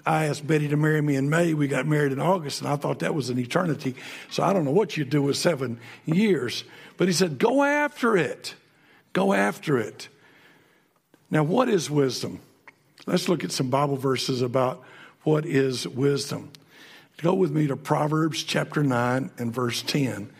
I 0.04 0.26
asked 0.26 0.46
Betty 0.46 0.68
to 0.68 0.76
marry 0.76 1.00
me 1.00 1.16
in 1.16 1.30
May. 1.30 1.54
We 1.54 1.68
got 1.68 1.86
married 1.86 2.12
in 2.12 2.20
August, 2.20 2.60
and 2.60 2.68
I 2.70 2.76
thought 2.76 3.00
that 3.00 3.14
was 3.14 3.30
an 3.30 3.38
eternity. 3.38 3.94
So 4.30 4.42
I 4.42 4.52
don't 4.52 4.64
know 4.64 4.70
what 4.70 4.96
you'd 4.96 5.10
do 5.10 5.22
with 5.22 5.36
seven 5.36 5.78
years. 6.04 6.64
But 6.96 7.08
he 7.08 7.14
said, 7.14 7.38
go 7.38 7.62
after 7.62 8.16
it. 8.16 8.54
Go 9.12 9.32
after 9.32 9.78
it. 9.78 10.08
Now, 11.30 11.44
what 11.44 11.68
is 11.68 11.88
wisdom? 11.88 12.40
Let's 13.06 13.28
look 13.28 13.44
at 13.44 13.52
some 13.52 13.70
Bible 13.70 13.96
verses 13.96 14.42
about 14.42 14.82
what 15.22 15.46
is 15.46 15.86
wisdom. 15.86 16.50
Go 17.18 17.34
with 17.34 17.52
me 17.52 17.66
to 17.68 17.76
Proverbs 17.76 18.42
chapter 18.42 18.82
9 18.82 19.30
and 19.38 19.54
verse 19.54 19.82
10. 19.82 20.30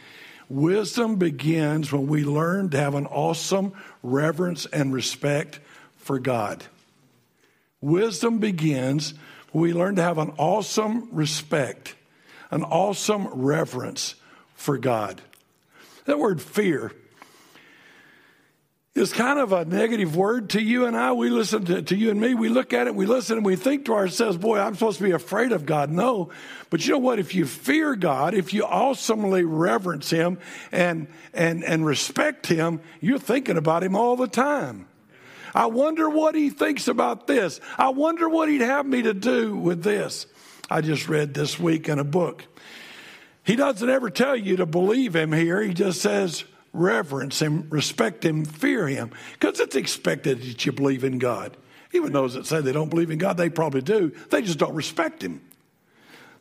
Wisdom 0.49 1.17
begins 1.17 1.93
when 1.93 2.09
we 2.09 2.25
learn 2.25 2.71
to 2.71 2.79
have 2.79 2.95
an 2.95 3.07
awesome 3.07 3.73
reverence 4.03 4.67
and 4.67 4.93
respect 4.93 5.61
for 5.97 6.19
God. 6.19 6.65
Wisdom 7.81 8.39
begins 8.39 9.15
when 9.53 9.63
we 9.63 9.73
learn 9.73 9.95
to 9.97 10.03
have 10.03 10.19
an 10.19 10.33
awesome 10.39 11.09
respect, 11.13 11.95
an 12.51 12.65
awesome 12.65 13.29
reverence 13.29 14.17
for 14.55 14.77
God. 14.77 15.21
That 16.07 16.19
word 16.19 16.43
fear 16.43 16.93
is 18.95 19.13
kind 19.13 19.39
of 19.39 19.53
a 19.53 19.65
negative 19.65 20.17
word 20.17 20.51
to 20.51 20.61
you 20.61 20.85
and 20.85 20.97
I. 20.97 21.13
We 21.13 21.31
listen 21.31 21.65
to, 21.67 21.81
to 21.81 21.97
you 21.97 22.11
and 22.11 22.21
me. 22.21 22.35
We 22.35 22.49
look 22.49 22.73
at 22.73 22.89
it, 22.89 22.95
we 22.95 23.07
listen, 23.07 23.37
and 23.37 23.47
we 23.47 23.55
think 23.55 23.85
to 23.85 23.95
ourselves, 23.95 24.37
boy, 24.37 24.59
I'm 24.59 24.75
supposed 24.75 24.99
to 24.99 25.05
be 25.05 25.13
afraid 25.13 25.53
of 25.53 25.65
God. 25.65 25.91
No. 25.91 26.31
But 26.71 26.85
you 26.85 26.93
know 26.93 26.99
what? 26.99 27.21
If 27.21 27.35
you 27.35 27.47
fear 27.47 27.95
God, 27.95 28.35
if 28.35 28.53
you 28.53 28.65
awesomely 28.65 29.45
reverence 29.45 30.11
Him 30.11 30.39
and, 30.73 31.07
and, 31.33 31.63
and 31.63 31.87
respect 31.87 32.49
Him, 32.49 32.81
you're 33.01 33.21
thinking 33.21 33.57
about 33.57 33.85
Him 33.85 33.95
all 33.95 34.17
the 34.17 34.29
time. 34.29 34.89
I 35.55 35.67
wonder 35.67 36.11
what 36.11 36.35
He 36.35 36.51
thinks 36.51 36.89
about 36.89 37.29
this. 37.29 37.61
I 37.79 37.91
wonder 37.91 38.29
what 38.29 38.49
He'd 38.49 38.61
have 38.61 38.87
me 38.87 39.03
to 39.03 39.15
do 39.15 39.57
with 39.57 39.85
this. 39.85 40.27
I 40.69 40.81
just 40.81 41.09
read 41.09 41.33
this 41.33 41.61
week 41.61 41.89
in 41.89 42.01
a 42.01 42.05
book. 42.05 42.45
He 43.45 43.55
doesn't 43.55 43.89
ever 43.89 44.11
tell 44.11 44.37
you 44.37 44.57
to 44.57 44.67
believe 44.67 45.15
Him 45.15 45.33
here. 45.33 45.63
He 45.63 45.75
just 45.75 46.01
says, 46.01 46.45
reverence 46.73 47.41
him, 47.41 47.67
respect 47.71 48.25
him, 48.25 48.45
fear 48.45 48.87
him, 48.87 49.11
because 49.33 49.61
it's 49.61 49.77
expected 49.77 50.41
that 50.43 50.67
you 50.67 50.73
believe 50.73 51.05
in 51.05 51.19
God. 51.19 51.57
Even 51.93 52.13
those 52.13 52.35
that 52.35 52.47
say 52.47 52.61
they 52.61 52.73
don't 52.73 52.89
believe 52.89 53.11
in 53.11 53.19
God, 53.19 53.37
they 53.37 53.51
probably 53.51 53.83
do. 53.83 54.13
They 54.31 54.43
just 54.43 54.59
don't 54.59 54.75
respect 54.75 55.23
him. 55.23 55.43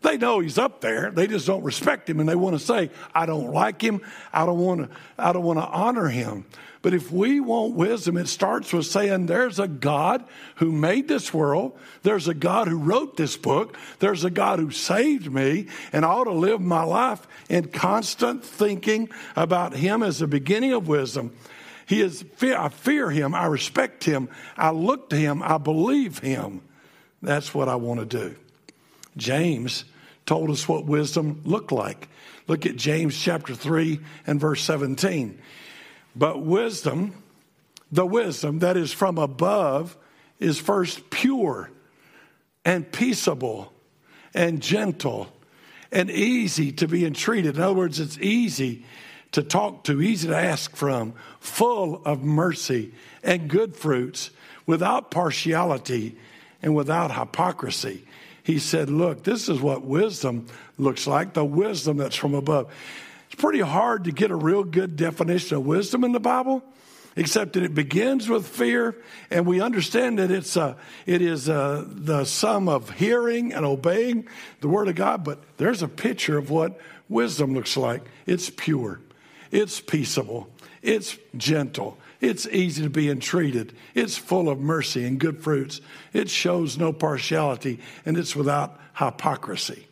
They 0.02 0.18
know 0.18 0.40
he's 0.40 0.58
up 0.58 0.80
there. 0.82 1.12
They 1.12 1.28
just 1.28 1.46
don't 1.46 1.64
respect 1.64 2.10
him 2.10 2.20
and 2.20 2.30
they 2.30 2.36
want 2.36 2.58
to 2.58 2.64
say, 2.64 2.90
I 3.14 3.26
don't 3.26 3.52
like 3.52 3.82
him. 3.82 4.02
I 4.32 4.46
don't 4.46 4.60
want 4.60 4.90
to, 4.90 4.98
I 5.18 5.34
don't 5.34 5.44
want 5.44 5.60
to 5.60 5.66
honor 5.66 6.08
him. 6.08 6.46
But 6.82 6.94
if 6.94 7.12
we 7.12 7.42
want 7.42 7.76
wisdom, 7.76 8.16
it 8.16 8.28
starts 8.28 8.72
with 8.72 8.86
saying 8.86 9.26
there's 9.26 9.60
a 9.60 9.68
God 9.68 10.24
who 10.56 10.72
made 10.72 11.10
this 11.10 11.34
world. 11.34 11.78
There's 12.04 12.30
a 12.30 12.34
God 12.34 12.70
who 12.70 12.78
wrote 12.78 13.18
this 13.18 13.36
book. 13.36 13.78
There's 14.00 14.24
a 14.24 14.30
God 14.30 14.60
who 14.60 14.72
saved 14.72 15.32
me 15.32 15.68
and 15.92 16.06
I 16.06 16.10
ought 16.10 16.26
to 16.26 16.32
live 16.32 16.62
my 16.62 16.84
life 16.84 17.28
in 17.50 17.68
constant 17.68 18.46
thinking 18.46 19.10
about 19.36 19.74
him 19.74 20.04
as 20.04 20.20
the 20.20 20.28
beginning 20.28 20.72
of 20.72 20.88
wisdom. 20.88 21.36
He 21.86 22.02
is, 22.02 22.24
I 22.42 22.70
fear 22.70 23.10
him. 23.10 23.36
I 23.36 23.48
respect 23.48 24.06
him. 24.06 24.30
I 24.56 24.70
look 24.70 25.10
to 25.10 25.18
him. 25.18 25.44
I 25.44 25.58
believe 25.58 26.20
him. 26.20 26.62
That's 27.22 27.54
what 27.54 27.68
I 27.68 27.76
want 27.76 28.00
to 28.00 28.06
do. 28.06 28.36
James 29.18 29.84
told 30.26 30.50
us 30.50 30.68
what 30.68 30.86
wisdom 30.86 31.42
looked 31.44 31.74
like. 31.74 32.08
Look 32.48 32.66
at 32.66 32.78
James 32.78 33.20
chapter 33.20 33.54
3 33.54 34.00
and 34.28 34.40
verse 34.40 34.64
17. 34.64 35.42
But 36.16 36.44
wisdom, 36.44 37.14
the 37.92 38.06
wisdom 38.06 38.60
that 38.60 38.78
is 38.78 38.92
from 38.92 39.18
above, 39.18 39.98
is 40.40 40.58
first 40.58 41.10
pure 41.10 41.70
and 42.66 42.92
peaceable 42.92 43.74
and 44.34 44.62
gentle 44.62 45.28
and 45.92 46.10
easy 46.10 46.72
to 46.74 46.88
be 46.88 47.06
entreated. 47.06 47.58
In 47.58 47.62
other 47.62 47.74
words, 47.74 48.00
it's 48.00 48.18
easy 48.20 48.86
to 49.32 49.44
talk 49.44 49.84
to, 49.86 50.02
easy 50.02 50.28
to 50.28 50.38
ask 50.38 50.76
from, 50.76 51.14
full 51.40 52.02
of 52.06 52.24
mercy 52.24 52.94
and 53.24 53.50
good 53.50 53.76
fruits, 53.76 54.32
without 54.66 55.12
partiality 55.12 56.16
and 56.62 56.76
without 56.76 57.12
hypocrisy. 57.12 58.06
He 58.44 58.60
said, 58.60 58.90
Look, 58.90 59.24
this 59.24 59.50
is 59.50 59.60
what 59.60 59.84
wisdom 59.84 60.48
looks 60.78 61.08
like, 61.08 61.34
the 61.34 61.46
wisdom 61.46 61.98
that's 61.98 62.16
from 62.16 62.34
above. 62.34 62.72
It's 63.30 63.40
pretty 63.40 63.60
hard 63.60 64.06
to 64.06 64.12
get 64.12 64.32
a 64.32 64.36
real 64.36 64.64
good 64.64 64.96
definition 64.96 65.58
of 65.58 65.66
wisdom 65.66 66.04
in 66.04 66.14
the 66.14 66.20
Bible, 66.20 66.64
except 67.16 67.54
that 67.54 67.64
it 67.64 67.76
begins 67.76 68.28
with 68.28 68.48
fear, 68.48 68.96
and 69.30 69.46
we 69.46 69.62
understand 69.62 70.18
that 70.18 70.32
it's 70.32 70.56
a, 70.56 70.76
it 71.06 71.22
is 71.22 71.48
a, 71.48 71.86
the 71.88 72.26
sum 72.26 72.68
of 72.68 72.90
hearing 72.90 73.54
and 73.54 73.66
obeying 73.66 74.28
the 74.62 74.68
Word 74.68 74.88
of 74.88 74.96
God, 74.96 75.24
but 75.24 75.44
there's 75.58 75.84
a 75.84 75.88
picture 75.88 76.40
of 76.40 76.50
what 76.50 76.80
wisdom 77.08 77.54
looks 77.54 77.78
like. 77.78 78.02
It's 78.26 78.50
pure, 78.50 79.00
it's 79.52 79.80
peaceable, 79.80 80.50
it's 80.82 81.16
gentle, 81.38 82.00
it's 82.22 82.48
easy 82.48 82.82
to 82.82 82.90
be 82.90 83.12
entreated. 83.12 83.74
It's 83.94 84.18
full 84.18 84.50
of 84.50 84.60
mercy 84.60 85.06
and 85.06 85.20
good 85.20 85.42
fruits. 85.42 85.82
It 86.14 86.32
shows 86.32 86.80
no 86.80 86.92
partiality 86.92 87.80
and 88.06 88.18
it's 88.18 88.36
without 88.36 88.80
hypocrisy. 88.96 89.88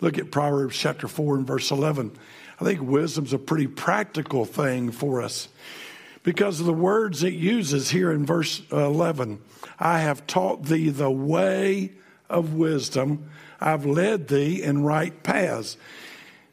Look 0.00 0.16
at 0.16 0.30
Proverbs 0.30 0.78
chapter 0.78 1.08
4 1.08 1.36
and 1.36 1.46
verse 1.46 1.70
11. 1.70 2.12
I 2.60 2.64
think 2.64 2.80
wisdom's 2.82 3.32
a 3.32 3.38
pretty 3.38 3.68
practical 3.68 4.44
thing 4.44 4.90
for 4.90 5.22
us 5.22 5.48
because 6.24 6.60
of 6.60 6.66
the 6.66 6.72
words 6.72 7.22
it 7.22 7.34
uses 7.34 7.90
here 7.90 8.10
in 8.10 8.26
verse 8.26 8.62
11. 8.72 9.40
I 9.78 10.00
have 10.00 10.26
taught 10.26 10.64
thee 10.64 10.90
the 10.90 11.10
way 11.10 11.92
of 12.28 12.54
wisdom. 12.54 13.30
I've 13.60 13.86
led 13.86 14.28
thee 14.28 14.62
in 14.62 14.82
right 14.82 15.22
paths. 15.22 15.76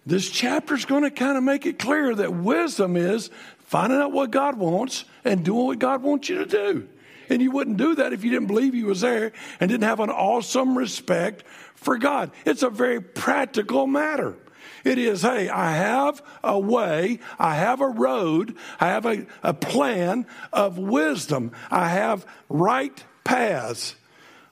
This 0.05 0.29
chapter 0.29 0.75
is 0.75 0.85
going 0.85 1.03
to 1.03 1.11
kind 1.11 1.37
of 1.37 1.43
make 1.43 1.65
it 1.65 1.79
clear 1.79 2.13
that 2.13 2.31
wisdom 2.31 2.95
is 2.95 3.31
finding 3.57 3.99
out 3.99 4.11
what 4.11 4.29
God 4.29 4.57
wants 4.57 5.05
and 5.23 5.43
doing 5.43 5.65
what 5.65 5.79
God 5.79 6.03
wants 6.03 6.29
you 6.29 6.37
to 6.37 6.45
do. 6.45 6.87
And 7.29 7.41
you 7.41 7.49
wouldn't 7.49 7.77
do 7.77 7.95
that 7.95 8.13
if 8.13 8.23
you 8.23 8.29
didn't 8.29 8.47
believe 8.47 8.73
He 8.73 8.83
was 8.83 9.01
there 9.01 9.31
and 9.59 9.69
didn't 9.69 9.85
have 9.85 9.99
an 9.99 10.11
awesome 10.11 10.77
respect 10.77 11.43
for 11.73 11.97
God. 11.97 12.29
It's 12.45 12.61
a 12.61 12.69
very 12.69 13.01
practical 13.01 13.87
matter. 13.87 14.37
It 14.85 14.99
is, 14.99 15.23
hey, 15.23 15.49
I 15.49 15.71
have 15.71 16.21
a 16.43 16.59
way, 16.59 17.19
I 17.39 17.55
have 17.55 17.81
a 17.81 17.89
road, 17.89 18.55
I 18.79 18.89
have 18.89 19.07
a, 19.07 19.25
a 19.41 19.51
plan 19.51 20.27
of 20.53 20.77
wisdom, 20.77 21.51
I 21.71 21.89
have 21.89 22.23
right 22.49 23.03
paths, 23.23 23.95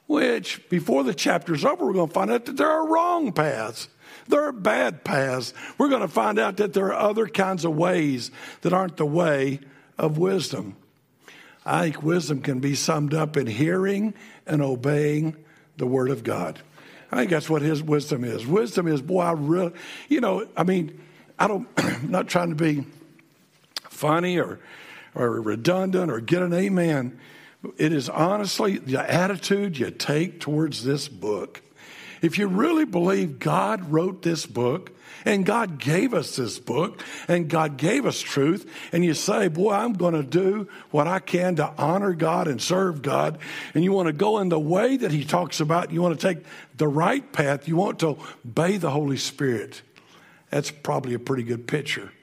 which 0.08 0.68
before 0.70 1.04
the 1.04 1.14
chapter's 1.14 1.64
over, 1.64 1.86
we're 1.86 1.94
going 1.94 2.08
to 2.08 2.14
find 2.14 2.32
out 2.32 2.46
that 2.46 2.58
there 2.58 2.70
are 2.70 2.88
wrong 2.88 3.32
paths. 3.32 3.88
There 4.28 4.44
are 4.44 4.52
bad 4.52 5.04
paths. 5.04 5.54
We're 5.78 5.90
going 5.90 6.02
to 6.02 6.08
find 6.08 6.40
out 6.40 6.58
that 6.58 6.74
there 6.74 6.88
are 6.88 7.10
other 7.10 7.28
kinds 7.28 7.64
of 7.64 7.76
ways 7.76 8.32
that 8.62 8.74
aren't 8.74 8.98
the 8.98 9.06
way 9.06 9.60
of 10.00 10.18
wisdom. 10.18 10.78
I 11.64 11.84
think 11.84 12.02
wisdom 12.02 12.42
can 12.42 12.60
be 12.60 12.74
summed 12.74 13.14
up 13.14 13.38
in 13.38 13.46
hearing 13.46 14.16
and 14.48 14.64
obeying 14.64 15.36
the 15.78 15.86
Word 15.86 16.10
of 16.10 16.24
God. 16.24 16.60
I 17.14 17.16
think 17.16 17.30
that's 17.30 17.48
what 17.48 17.62
his 17.62 17.84
wisdom 17.84 18.24
is. 18.24 18.48
Wisdom 18.48 18.88
is, 18.88 19.00
boy, 19.00 19.22
I 19.22 19.34
really, 19.34 19.72
you 20.10 20.20
know, 20.20 20.48
I 20.58 20.64
mean, 20.64 21.00
I 21.38 21.48
don't, 21.48 21.68
I'm 21.78 22.10
not 22.10 22.28
trying 22.28 22.50
to 22.50 22.56
be 22.56 22.86
funny 23.84 24.40
or, 24.40 24.60
or 25.14 25.40
redundant 25.40 26.10
or 26.12 26.20
get 26.20 26.42
an 26.42 26.54
amen. 26.54 27.20
It 27.78 27.94
is 27.94 28.10
honestly 28.10 28.80
the 28.80 29.00
attitude 29.00 29.78
you 29.78 29.92
take 29.92 30.40
towards 30.40 30.84
this 30.84 31.08
book. 31.08 31.62
If 32.24 32.38
you 32.38 32.48
really 32.48 32.86
believe 32.86 33.38
God 33.38 33.92
wrote 33.92 34.22
this 34.22 34.46
book 34.46 34.94
and 35.26 35.46
God 35.46 35.78
gave 35.78 36.14
us 36.14 36.38
this 36.38 36.58
book 36.58 37.04
and 37.28 37.50
God 37.50 37.76
gave 37.76 38.06
us 38.06 38.22
truth, 38.22 38.66
and 38.94 39.04
you 39.04 39.14
say, 39.14 39.50
Boy, 39.50 39.74
I'm 39.74 39.92
going 39.92 40.14
to 40.14 40.24
do 40.24 40.70
what 40.90 41.06
I 41.06 41.20
can 41.20 41.58
to 41.58 41.74
honor 41.78 42.14
God 42.14 42.48
and 42.48 42.62
serve 42.62 43.02
God, 43.02 43.40
and 43.74 43.84
you 43.84 43.92
want 43.92 44.08
to 44.08 44.14
go 44.14 44.40
in 44.40 44.48
the 44.48 44.60
way 44.60 44.96
that 44.96 45.12
He 45.12 45.26
talks 45.26 45.60
about, 45.60 45.92
you 45.92 46.02
want 46.02 46.18
to 46.18 46.34
take 46.34 46.46
the 46.78 46.88
right 46.88 47.30
path, 47.34 47.68
you 47.68 47.76
want 47.76 48.00
to 48.00 48.18
obey 48.46 48.78
the 48.78 48.90
Holy 48.90 49.18
Spirit, 49.18 49.82
that's 50.50 50.72
probably 50.72 51.14
a 51.16 51.20
pretty 51.20 51.44
good 51.44 51.68
picture. 51.68 52.14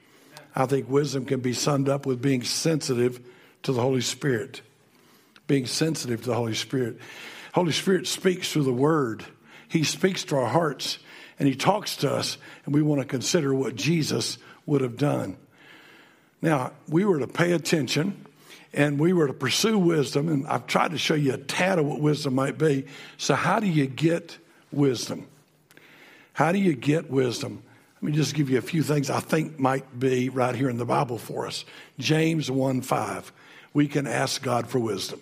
I 0.55 0.65
think 0.65 0.89
wisdom 0.89 1.25
can 1.25 1.41
be 1.41 1.53
summed 1.53 1.89
up 1.89 2.07
with 2.07 2.23
being 2.23 2.43
sensitive 2.43 3.19
to 3.63 3.71
the 3.71 3.81
Holy 3.81 4.01
Spirit. 4.01 4.61
Being 5.45 5.67
sensitive 5.67 6.21
to 6.21 6.29
the 6.29 6.35
Holy 6.35 6.55
Spirit. 6.55 6.97
Holy 7.53 7.71
Spirit 7.71 8.07
speaks 8.07 8.51
through 8.51 8.63
the 8.63 8.73
Word. 8.73 9.25
He 9.71 9.85
speaks 9.85 10.25
to 10.25 10.35
our 10.35 10.49
hearts 10.49 10.99
and 11.39 11.47
He 11.47 11.55
talks 11.55 11.95
to 11.97 12.11
us, 12.11 12.37
and 12.65 12.75
we 12.75 12.81
want 12.81 13.01
to 13.01 13.07
consider 13.07 13.55
what 13.55 13.75
Jesus 13.75 14.37
would 14.65 14.81
have 14.81 14.97
done. 14.97 15.37
Now, 16.41 16.73
we 16.89 17.05
were 17.05 17.19
to 17.19 17.27
pay 17.27 17.53
attention 17.53 18.25
and 18.73 18.99
we 18.99 19.13
were 19.13 19.27
to 19.27 19.33
pursue 19.33 19.77
wisdom, 19.77 20.27
and 20.27 20.45
I've 20.47 20.67
tried 20.67 20.91
to 20.91 20.97
show 20.97 21.13
you 21.13 21.33
a 21.33 21.37
tad 21.37 21.79
of 21.79 21.85
what 21.85 22.01
wisdom 22.01 22.35
might 22.35 22.57
be. 22.57 22.85
So, 23.17 23.33
how 23.33 23.61
do 23.61 23.67
you 23.67 23.87
get 23.87 24.37
wisdom? 24.71 25.27
How 26.33 26.51
do 26.51 26.57
you 26.57 26.73
get 26.73 27.09
wisdom? 27.09 27.63
Let 27.95 28.03
me 28.03 28.11
just 28.11 28.33
give 28.35 28.49
you 28.49 28.57
a 28.57 28.61
few 28.61 28.83
things 28.83 29.09
I 29.09 29.19
think 29.21 29.57
might 29.57 29.99
be 29.99 30.29
right 30.29 30.55
here 30.55 30.69
in 30.69 30.77
the 30.77 30.85
Bible 30.85 31.17
for 31.17 31.47
us. 31.47 31.63
James 31.97 32.51
1 32.51 32.81
5. 32.81 33.31
We 33.73 33.87
can 33.87 34.05
ask 34.05 34.41
God 34.41 34.67
for 34.67 34.79
wisdom. 34.79 35.21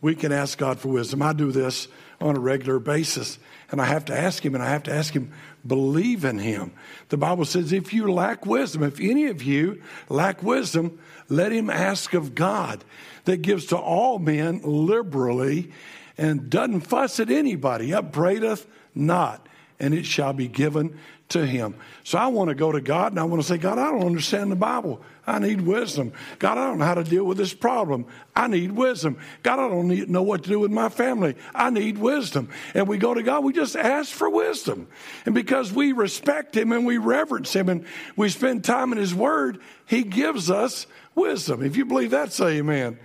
We 0.00 0.14
can 0.14 0.30
ask 0.30 0.56
God 0.56 0.78
for 0.78 0.88
wisdom. 0.88 1.22
I 1.22 1.32
do 1.32 1.50
this 1.50 1.88
on 2.20 2.36
a 2.36 2.40
regular 2.40 2.78
basis. 2.78 3.38
And 3.70 3.80
I 3.80 3.86
have 3.86 4.04
to 4.06 4.18
ask 4.18 4.44
him, 4.44 4.54
and 4.54 4.62
I 4.62 4.68
have 4.68 4.82
to 4.84 4.92
ask 4.92 5.14
him, 5.14 5.32
believe 5.66 6.24
in 6.24 6.38
him. 6.38 6.72
The 7.08 7.16
Bible 7.16 7.44
says, 7.44 7.72
if 7.72 7.92
you 7.92 8.12
lack 8.12 8.44
wisdom, 8.46 8.82
if 8.82 9.00
any 9.00 9.26
of 9.26 9.42
you 9.42 9.82
lack 10.08 10.42
wisdom, 10.42 10.98
let 11.28 11.52
him 11.52 11.70
ask 11.70 12.12
of 12.14 12.34
God 12.34 12.84
that 13.24 13.42
gives 13.42 13.66
to 13.66 13.76
all 13.76 14.18
men 14.18 14.60
liberally 14.64 15.72
and 16.18 16.50
doesn't 16.50 16.80
fuss 16.80 17.20
at 17.20 17.30
anybody, 17.30 17.94
upbraideth 17.94 18.66
not, 18.94 19.46
and 19.78 19.94
it 19.94 20.04
shall 20.04 20.32
be 20.32 20.48
given 20.48 20.98
to 21.30 21.46
him. 21.46 21.74
So 22.04 22.18
I 22.18 22.26
want 22.28 22.48
to 22.48 22.54
go 22.54 22.72
to 22.72 22.80
God 22.80 23.12
and 23.12 23.20
I 23.20 23.24
want 23.24 23.42
to 23.42 23.48
say, 23.48 23.56
God, 23.56 23.78
I 23.78 23.90
don't 23.90 24.04
understand 24.04 24.50
the 24.50 24.56
Bible. 24.56 25.00
I 25.26 25.38
need 25.38 25.60
wisdom. 25.60 26.12
God, 26.38 26.58
I 26.58 26.66
don't 26.66 26.78
know 26.78 26.84
how 26.84 26.94
to 26.94 27.04
deal 27.04 27.24
with 27.24 27.38
this 27.38 27.54
problem. 27.54 28.06
I 28.34 28.48
need 28.48 28.72
wisdom. 28.72 29.18
God, 29.42 29.58
I 29.58 29.68
don't 29.68 29.88
need, 29.88 30.10
know 30.10 30.22
what 30.22 30.42
to 30.44 30.48
do 30.48 30.58
with 30.58 30.70
my 30.70 30.88
family. 30.88 31.36
I 31.54 31.70
need 31.70 31.98
wisdom. 31.98 32.50
And 32.74 32.88
we 32.88 32.98
go 32.98 33.14
to 33.14 33.22
God, 33.22 33.44
we 33.44 33.52
just 33.52 33.76
ask 33.76 34.12
for 34.12 34.28
wisdom. 34.28 34.88
And 35.24 35.34
because 35.34 35.72
we 35.72 35.92
respect 35.92 36.56
Him 36.56 36.72
and 36.72 36.84
we 36.84 36.98
reverence 36.98 37.52
Him 37.54 37.68
and 37.68 37.84
we 38.16 38.28
spend 38.28 38.64
time 38.64 38.92
in 38.92 38.98
His 38.98 39.14
Word, 39.14 39.60
He 39.86 40.02
gives 40.02 40.50
us 40.50 40.86
wisdom. 41.14 41.62
If 41.62 41.76
you 41.76 41.84
believe 41.84 42.10
that, 42.10 42.32
say 42.32 42.58
amen. 42.58 42.98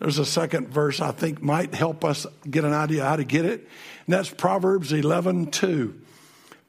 There's 0.00 0.18
a 0.18 0.26
second 0.26 0.68
verse 0.68 1.00
I 1.00 1.10
think 1.10 1.42
might 1.42 1.74
help 1.74 2.04
us 2.04 2.26
get 2.48 2.64
an 2.64 2.72
idea 2.72 3.04
how 3.04 3.16
to 3.16 3.24
get 3.24 3.44
it. 3.44 3.68
And 4.06 4.14
that's 4.14 4.30
Proverbs 4.30 4.92
11 4.92 5.50
2. 5.50 6.00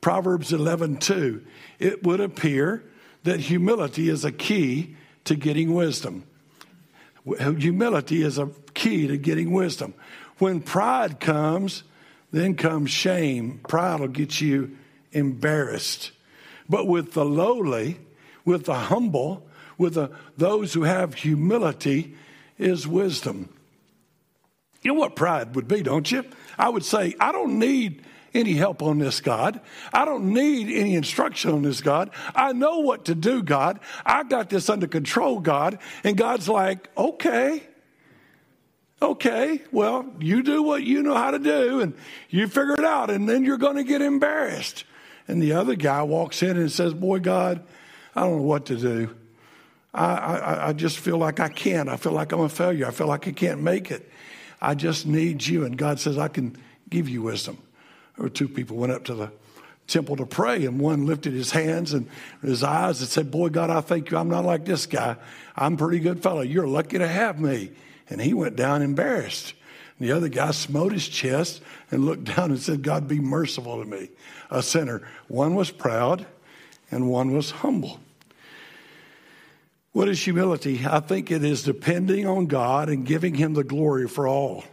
Proverbs 0.01 0.51
11:2, 0.51 1.41
It 1.79 2.03
would 2.03 2.20
appear 2.20 2.84
that 3.24 3.39
humility 3.41 4.10
is 4.10 4.24
a 4.24 4.32
key 4.32 4.96
to 5.25 5.36
getting 5.36 5.74
wisdom. 5.74 6.24
Humility 7.38 8.24
is 8.24 8.38
a 8.38 8.50
key 8.74 9.08
to 9.08 9.18
getting 9.18 9.51
wisdom. 9.51 9.94
When 10.38 10.62
pride 10.62 11.20
comes, 11.20 11.84
then 12.32 12.56
comes 12.56 12.91
shame. 12.91 13.60
Pride 13.68 14.00
will 14.00 14.08
get 14.08 14.39
you 14.39 14.77
embarrassed. 15.12 16.12
But 16.70 16.88
with 16.88 17.13
the 17.13 17.25
lowly, 17.25 18.00
with 18.46 18.65
the 18.65 18.75
humble, 18.75 19.48
with 19.77 19.96
the, 19.96 20.12
those 20.38 20.74
who 20.74 20.84
have 20.84 21.15
humility, 21.15 22.15
is 22.58 22.88
wisdom. 22.88 23.50
You 24.82 24.94
know 24.94 25.00
what 25.00 25.15
pride 25.15 25.56
would 25.56 25.68
be, 25.68 25.82
don't 25.82 26.10
you? 26.10 26.24
I 26.58 26.70
would 26.70 26.86
say, 26.86 27.15
I 27.20 27.32
don't 27.32 27.60
need 27.60 28.03
any 28.33 28.53
help 28.53 28.81
on 28.81 29.00
this, 29.00 29.21
God. 29.21 29.59
I 29.93 30.05
don't 30.05 30.33
need 30.33 30.69
any 30.69 30.95
instruction 30.95 31.51
on 31.51 31.63
this, 31.63 31.81
God. 31.81 32.12
I 32.36 32.53
know 32.53 32.79
what 32.79 33.05
to 33.05 33.15
do, 33.15 33.43
God. 33.43 33.79
I 34.05 34.24
got 34.24 34.50
this 34.50 34.69
under 34.69 34.88
control, 34.88 35.39
God. 35.39 35.79
And 36.03 36.17
God's 36.17 36.48
like, 36.48 36.89
okay. 36.98 37.63
Okay, 39.01 39.62
well, 39.71 40.05
you 40.19 40.43
do 40.43 40.62
what 40.62 40.83
you 40.83 41.01
know 41.01 41.15
how 41.15 41.31
to 41.31 41.39
do 41.39 41.79
and 41.79 41.93
you 42.29 42.48
figure 42.48 42.74
it 42.74 42.83
out, 42.83 43.09
and 43.09 43.29
then 43.29 43.45
you're 43.45 43.57
going 43.57 43.77
to 43.77 43.83
get 43.86 44.01
embarrassed. 44.01 44.83
And 45.29 45.41
the 45.41 45.53
other 45.53 45.75
guy 45.75 46.03
walks 46.03 46.43
in 46.43 46.57
and 46.57 46.69
says, 46.69 46.93
Boy, 46.93 47.19
God, 47.19 47.63
I 48.13 48.21
don't 48.21 48.38
know 48.38 48.43
what 48.43 48.65
to 48.65 48.75
do. 48.75 49.15
I, 49.93 50.05
I, 50.05 50.67
I 50.69 50.74
just 50.74 50.98
feel 51.00 51.17
like 51.17 51.39
I 51.39 51.50
can't. 51.50 51.88
I 51.88 51.95
feel 51.95 52.12
like 52.12 52.31
I'm 52.31 52.41
a 52.41 52.50
failure. 52.50 52.88
I 52.88 52.91
feel 52.91 53.07
like 53.07 53.27
I 53.27 53.31
can't 53.31 53.62
make 53.62 53.89
it. 53.89 54.12
I 54.62 54.75
just 54.75 55.05
need 55.05 55.45
you. 55.45 55.65
And 55.65 55.77
God 55.77 56.00
says, 56.00 56.17
I 56.17 56.27
can 56.27 56.57
give 56.89 57.07
you 57.07 57.21
wisdom. 57.21 57.57
Or 58.19 58.29
two 58.29 58.47
people 58.47 58.77
went 58.77 58.91
up 58.91 59.05
to 59.05 59.13
the 59.13 59.31
temple 59.88 60.17
to 60.17 60.25
pray, 60.25 60.65
and 60.65 60.79
one 60.79 61.05
lifted 61.05 61.33
his 61.33 61.51
hands 61.51 61.93
and 61.93 62.07
his 62.41 62.63
eyes 62.63 63.01
and 63.01 63.09
said, 63.09 63.31
Boy, 63.31 63.49
God, 63.49 63.69
I 63.69 63.81
thank 63.81 64.11
you. 64.11 64.17
I'm 64.17 64.29
not 64.29 64.45
like 64.45 64.65
this 64.65 64.85
guy. 64.85 65.15
I'm 65.55 65.73
a 65.73 65.77
pretty 65.77 65.99
good 65.99 66.21
fellow. 66.21 66.41
You're 66.41 66.67
lucky 66.67 66.97
to 66.99 67.07
have 67.07 67.39
me. 67.39 67.71
And 68.09 68.21
he 68.21 68.33
went 68.33 68.55
down 68.55 68.81
embarrassed. 68.81 69.53
And 69.97 70.07
the 70.07 70.15
other 70.15 70.29
guy 70.29 70.51
smote 70.51 70.93
his 70.93 71.07
chest 71.07 71.61
and 71.91 72.05
looked 72.05 72.35
down 72.35 72.51
and 72.51 72.59
said, 72.59 72.83
God, 72.83 73.07
be 73.07 73.19
merciful 73.19 73.83
to 73.83 73.89
me, 73.89 74.09
a 74.49 74.63
sinner. 74.63 75.07
One 75.27 75.55
was 75.55 75.71
proud 75.71 76.25
and 76.91 77.09
one 77.09 77.33
was 77.33 77.51
humble. 77.51 77.99
What 79.91 80.07
is 80.07 80.23
humility? 80.23 80.81
I 80.85 80.99
think 80.99 81.31
it 81.31 81.43
is 81.43 81.63
depending 81.63 82.27
on 82.27 82.45
God 82.45 82.89
and 82.89 83.05
giving 83.05 83.33
Him 83.35 83.53
the 83.53 83.63
glory 83.63 84.07
for 84.07 84.27
all. 84.27 84.63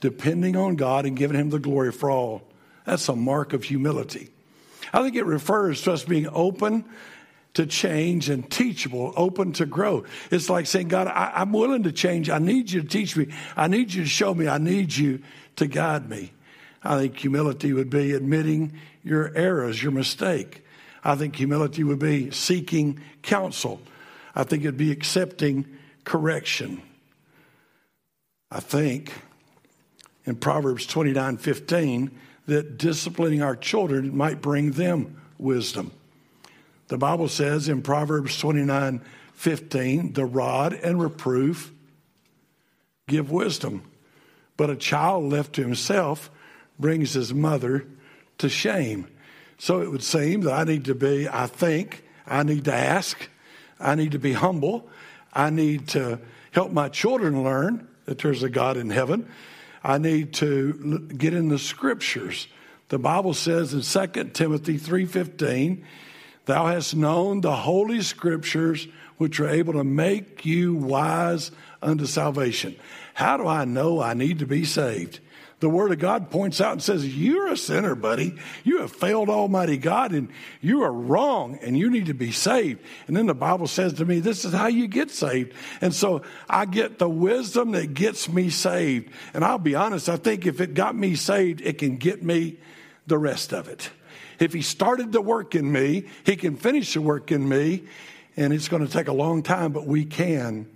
Depending 0.00 0.56
on 0.56 0.76
God 0.76 1.06
and 1.06 1.16
giving 1.16 1.38
Him 1.38 1.50
the 1.50 1.60
glory 1.60 1.92
for 1.92 2.10
all. 2.10 2.42
That's 2.84 3.08
a 3.08 3.16
mark 3.16 3.52
of 3.52 3.64
humility. 3.64 4.30
I 4.92 5.02
think 5.02 5.16
it 5.16 5.26
refers 5.26 5.82
to 5.82 5.92
us 5.92 6.04
being 6.04 6.28
open 6.28 6.84
to 7.54 7.66
change 7.66 8.28
and 8.28 8.48
teachable, 8.50 9.12
open 9.16 9.52
to 9.52 9.66
grow. 9.66 10.04
It's 10.30 10.50
like 10.50 10.66
saying, 10.66 10.88
God, 10.88 11.06
I, 11.06 11.42
am 11.42 11.52
willing 11.52 11.84
to 11.84 11.92
change. 11.92 12.28
I 12.28 12.38
need 12.38 12.70
you 12.70 12.82
to 12.82 12.88
teach 12.88 13.16
me. 13.16 13.28
I 13.56 13.68
need 13.68 13.92
you 13.92 14.02
to 14.02 14.08
show 14.08 14.34
me. 14.34 14.48
I 14.48 14.58
need 14.58 14.94
you 14.94 15.22
to 15.56 15.66
guide 15.66 16.08
me. 16.08 16.32
I 16.82 16.98
think 16.98 17.18
humility 17.18 17.72
would 17.72 17.90
be 17.90 18.12
admitting 18.12 18.74
your 19.02 19.32
errors, 19.36 19.82
your 19.82 19.92
mistake. 19.92 20.64
I 21.02 21.14
think 21.14 21.36
humility 21.36 21.84
would 21.84 21.98
be 21.98 22.30
seeking 22.30 23.00
counsel. 23.22 23.80
I 24.34 24.42
think 24.44 24.64
it'd 24.64 24.76
be 24.76 24.90
accepting 24.90 25.66
correction. 26.04 26.82
I 28.50 28.60
think 28.60 29.12
in 30.24 30.36
Proverbs 30.36 30.86
29 30.86 31.36
15 31.36 32.10
that 32.46 32.78
disciplining 32.78 33.42
our 33.42 33.56
children 33.56 34.16
might 34.16 34.40
bring 34.40 34.72
them 34.72 35.20
wisdom. 35.38 35.92
The 36.88 36.98
Bible 36.98 37.28
says 37.28 37.68
in 37.68 37.82
Proverbs 37.82 38.38
29 38.38 39.00
15, 39.34 40.12
the 40.12 40.24
rod 40.24 40.74
and 40.74 41.00
reproof 41.00 41.72
give 43.08 43.30
wisdom, 43.30 43.82
but 44.56 44.70
a 44.70 44.76
child 44.76 45.24
left 45.24 45.54
to 45.54 45.62
himself 45.62 46.30
brings 46.78 47.14
his 47.14 47.34
mother 47.34 47.86
to 48.38 48.48
shame. 48.48 49.08
So 49.58 49.80
it 49.80 49.90
would 49.90 50.02
seem 50.02 50.42
that 50.42 50.52
I 50.52 50.64
need 50.64 50.84
to 50.86 50.94
be, 50.94 51.28
I 51.28 51.46
think, 51.46 52.04
I 52.26 52.42
need 52.42 52.64
to 52.66 52.74
ask, 52.74 53.28
I 53.78 53.94
need 53.94 54.12
to 54.12 54.18
be 54.18 54.32
humble, 54.32 54.88
I 55.32 55.50
need 55.50 55.88
to 55.88 56.20
help 56.52 56.70
my 56.70 56.88
children 56.88 57.42
learn 57.42 57.88
that 58.06 58.18
there's 58.18 58.42
a 58.42 58.48
God 58.48 58.76
in 58.76 58.90
heaven. 58.90 59.28
I 59.84 59.98
need 59.98 60.32
to 60.34 61.08
get 61.16 61.34
in 61.34 61.48
the 61.48 61.58
scriptures. 61.58 62.48
The 62.88 62.98
Bible 62.98 63.34
says 63.34 63.74
in 63.74 63.82
2 63.82 64.32
Timothy 64.32 64.78
3:15, 64.78 65.84
Thou 66.46 66.66
hast 66.66 66.96
known 66.96 67.42
the 67.42 67.54
holy 67.54 68.00
scriptures 68.00 68.88
which 69.18 69.38
are 69.40 69.48
able 69.48 69.74
to 69.74 69.84
make 69.84 70.44
you 70.46 70.74
wise 70.74 71.50
unto 71.82 72.06
salvation. 72.06 72.76
How 73.14 73.36
do 73.36 73.46
I 73.46 73.64
know 73.64 74.00
I 74.00 74.14
need 74.14 74.38
to 74.40 74.46
be 74.46 74.64
saved? 74.64 75.20
The 75.64 75.70
Word 75.70 75.92
of 75.92 75.98
God 75.98 76.30
points 76.30 76.60
out 76.60 76.72
and 76.72 76.82
says, 76.82 77.16
You're 77.16 77.46
a 77.46 77.56
sinner, 77.56 77.94
buddy. 77.94 78.36
You 78.64 78.82
have 78.82 78.92
failed 78.92 79.30
Almighty 79.30 79.78
God 79.78 80.12
and 80.12 80.28
you 80.60 80.82
are 80.82 80.92
wrong 80.92 81.58
and 81.62 81.74
you 81.74 81.88
need 81.88 82.04
to 82.04 82.12
be 82.12 82.32
saved. 82.32 82.82
And 83.06 83.16
then 83.16 83.24
the 83.24 83.34
Bible 83.34 83.66
says 83.66 83.94
to 83.94 84.04
me, 84.04 84.20
This 84.20 84.44
is 84.44 84.52
how 84.52 84.66
you 84.66 84.86
get 84.86 85.10
saved. 85.10 85.54
And 85.80 85.94
so 85.94 86.20
I 86.50 86.66
get 86.66 86.98
the 86.98 87.08
wisdom 87.08 87.70
that 87.70 87.94
gets 87.94 88.28
me 88.28 88.50
saved. 88.50 89.10
And 89.32 89.42
I'll 89.42 89.56
be 89.56 89.74
honest, 89.74 90.10
I 90.10 90.18
think 90.18 90.44
if 90.44 90.60
it 90.60 90.74
got 90.74 90.94
me 90.94 91.14
saved, 91.14 91.62
it 91.62 91.78
can 91.78 91.96
get 91.96 92.22
me 92.22 92.58
the 93.06 93.16
rest 93.16 93.54
of 93.54 93.66
it. 93.66 93.88
If 94.38 94.52
he 94.52 94.60
started 94.60 95.12
the 95.12 95.22
work 95.22 95.54
in 95.54 95.72
me, 95.72 96.04
he 96.26 96.36
can 96.36 96.56
finish 96.56 96.92
the 96.92 97.00
work 97.00 97.32
in 97.32 97.48
me, 97.48 97.84
and 98.36 98.52
it's 98.52 98.68
going 98.68 98.86
to 98.86 98.92
take 98.92 99.08
a 99.08 99.14
long 99.14 99.42
time, 99.42 99.72
but 99.72 99.86
we 99.86 100.04
can. 100.04 100.68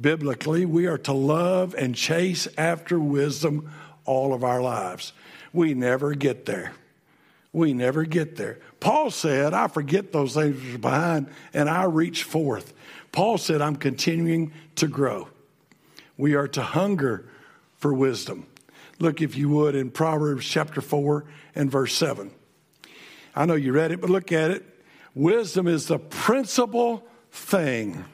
Biblically, 0.00 0.66
we 0.66 0.86
are 0.86 0.98
to 0.98 1.12
love 1.12 1.76
and 1.78 1.94
chase 1.94 2.48
after 2.58 2.98
wisdom 2.98 3.70
all 4.04 4.34
of 4.34 4.44
our 4.44 4.60
lives. 4.60 5.12
We 5.52 5.74
never 5.74 6.14
get 6.14 6.46
there. 6.46 6.72
We 7.52 7.72
never 7.72 8.04
get 8.04 8.36
there. 8.36 8.58
Paul 8.80 9.10
said, 9.10 9.54
I 9.54 9.68
forget 9.68 10.12
those 10.12 10.34
things 10.34 10.60
which 10.60 10.74
are 10.74 10.78
behind 10.78 11.28
and 11.52 11.70
I 11.70 11.84
reach 11.84 12.24
forth. 12.24 12.74
Paul 13.12 13.38
said, 13.38 13.62
I'm 13.62 13.76
continuing 13.76 14.52
to 14.74 14.88
grow. 14.88 15.28
We 16.18 16.34
are 16.34 16.48
to 16.48 16.62
hunger 16.62 17.28
for 17.76 17.94
wisdom. 17.94 18.46
Look, 18.98 19.22
if 19.22 19.36
you 19.36 19.48
would, 19.50 19.76
in 19.76 19.90
Proverbs 19.90 20.44
chapter 20.46 20.80
4 20.80 21.24
and 21.54 21.70
verse 21.70 21.94
7. 21.94 22.30
I 23.36 23.46
know 23.46 23.54
you 23.54 23.72
read 23.72 23.92
it, 23.92 24.00
but 24.00 24.10
look 24.10 24.32
at 24.32 24.50
it. 24.50 24.64
Wisdom 25.14 25.68
is 25.68 25.86
the 25.86 25.98
principal 25.98 27.04
thing. 27.30 28.04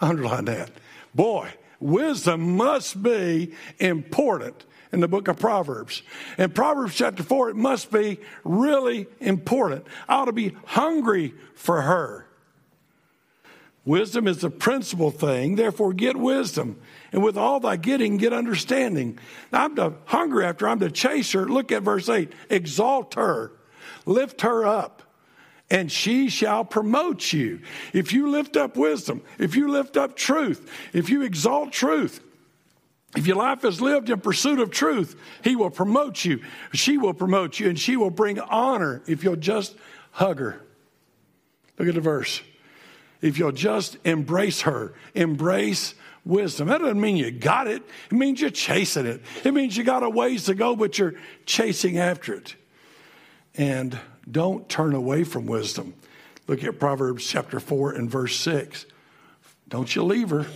Underline 0.00 0.44
that. 0.46 0.70
Boy, 1.14 1.50
wisdom 1.80 2.56
must 2.56 3.02
be 3.02 3.52
important 3.78 4.64
in 4.94 5.00
the 5.00 5.08
book 5.08 5.28
of 5.28 5.38
Proverbs. 5.38 6.02
In 6.38 6.50
Proverbs 6.50 6.94
chapter 6.94 7.22
4, 7.22 7.50
it 7.50 7.56
must 7.56 7.90
be 7.90 8.20
really 8.44 9.06
important. 9.20 9.86
I 10.08 10.14
ought 10.14 10.24
to 10.26 10.32
be 10.32 10.56
hungry 10.64 11.34
for 11.54 11.82
her. 11.82 12.26
Wisdom 13.84 14.26
is 14.26 14.38
the 14.38 14.48
principal 14.48 15.10
thing, 15.10 15.56
therefore, 15.56 15.92
get 15.92 16.16
wisdom. 16.16 16.80
And 17.12 17.22
with 17.22 17.36
all 17.36 17.60
thy 17.60 17.76
getting, 17.76 18.16
get 18.16 18.32
understanding. 18.32 19.18
Now, 19.52 19.64
I'm 19.64 19.76
to 19.76 19.92
hunger 20.06 20.42
after, 20.42 20.66
I'm 20.66 20.80
to 20.80 20.90
chase 20.90 21.32
her. 21.32 21.46
Look 21.46 21.70
at 21.70 21.82
verse 21.82 22.08
8 22.08 22.32
exalt 22.48 23.14
her 23.14 23.52
Lift 24.06 24.42
her 24.42 24.66
up 24.66 25.02
and 25.70 25.90
she 25.90 26.28
shall 26.28 26.64
promote 26.64 27.32
you. 27.32 27.60
If 27.92 28.12
you 28.12 28.30
lift 28.30 28.56
up 28.56 28.76
wisdom, 28.76 29.22
if 29.38 29.56
you 29.56 29.68
lift 29.68 29.96
up 29.96 30.14
truth, 30.14 30.70
if 30.92 31.08
you 31.08 31.22
exalt 31.22 31.72
truth, 31.72 32.20
if 33.16 33.26
your 33.26 33.36
life 33.36 33.64
is 33.64 33.80
lived 33.80 34.10
in 34.10 34.20
pursuit 34.20 34.58
of 34.58 34.70
truth, 34.70 35.16
he 35.42 35.56
will 35.56 35.70
promote 35.70 36.24
you. 36.24 36.40
She 36.72 36.98
will 36.98 37.14
promote 37.14 37.60
you 37.60 37.68
and 37.68 37.78
she 37.78 37.96
will 37.96 38.10
bring 38.10 38.40
honor 38.40 39.02
if 39.06 39.22
you'll 39.22 39.36
just 39.36 39.76
hug 40.12 40.38
her. 40.38 40.60
Look 41.78 41.88
at 41.88 41.94
the 41.94 42.00
verse. 42.00 42.40
If 43.20 43.38
you'll 43.38 43.52
just 43.52 43.96
embrace 44.04 44.62
her, 44.62 44.94
embrace 45.14 45.94
wisdom. 46.24 46.68
That 46.68 46.78
doesn't 46.78 47.00
mean 47.00 47.16
you 47.16 47.30
got 47.30 47.68
it. 47.68 47.82
It 48.10 48.14
means 48.14 48.40
you're 48.40 48.50
chasing 48.50 49.06
it. 49.06 49.22
It 49.44 49.54
means 49.54 49.76
you 49.76 49.84
got 49.84 50.02
a 50.02 50.10
ways 50.10 50.44
to 50.44 50.54
go, 50.54 50.76
but 50.76 50.98
you're 50.98 51.14
chasing 51.46 51.98
after 51.98 52.34
it 52.34 52.56
and 53.56 53.98
don't 54.30 54.68
turn 54.68 54.94
away 54.94 55.24
from 55.24 55.46
wisdom. 55.46 55.94
Look 56.46 56.64
at 56.64 56.78
Proverbs 56.78 57.26
chapter 57.26 57.60
4 57.60 57.92
and 57.92 58.10
verse 58.10 58.36
6. 58.36 58.86
Don't 59.68 59.94
you 59.94 60.02
leave 60.02 60.30
her, 60.30 60.46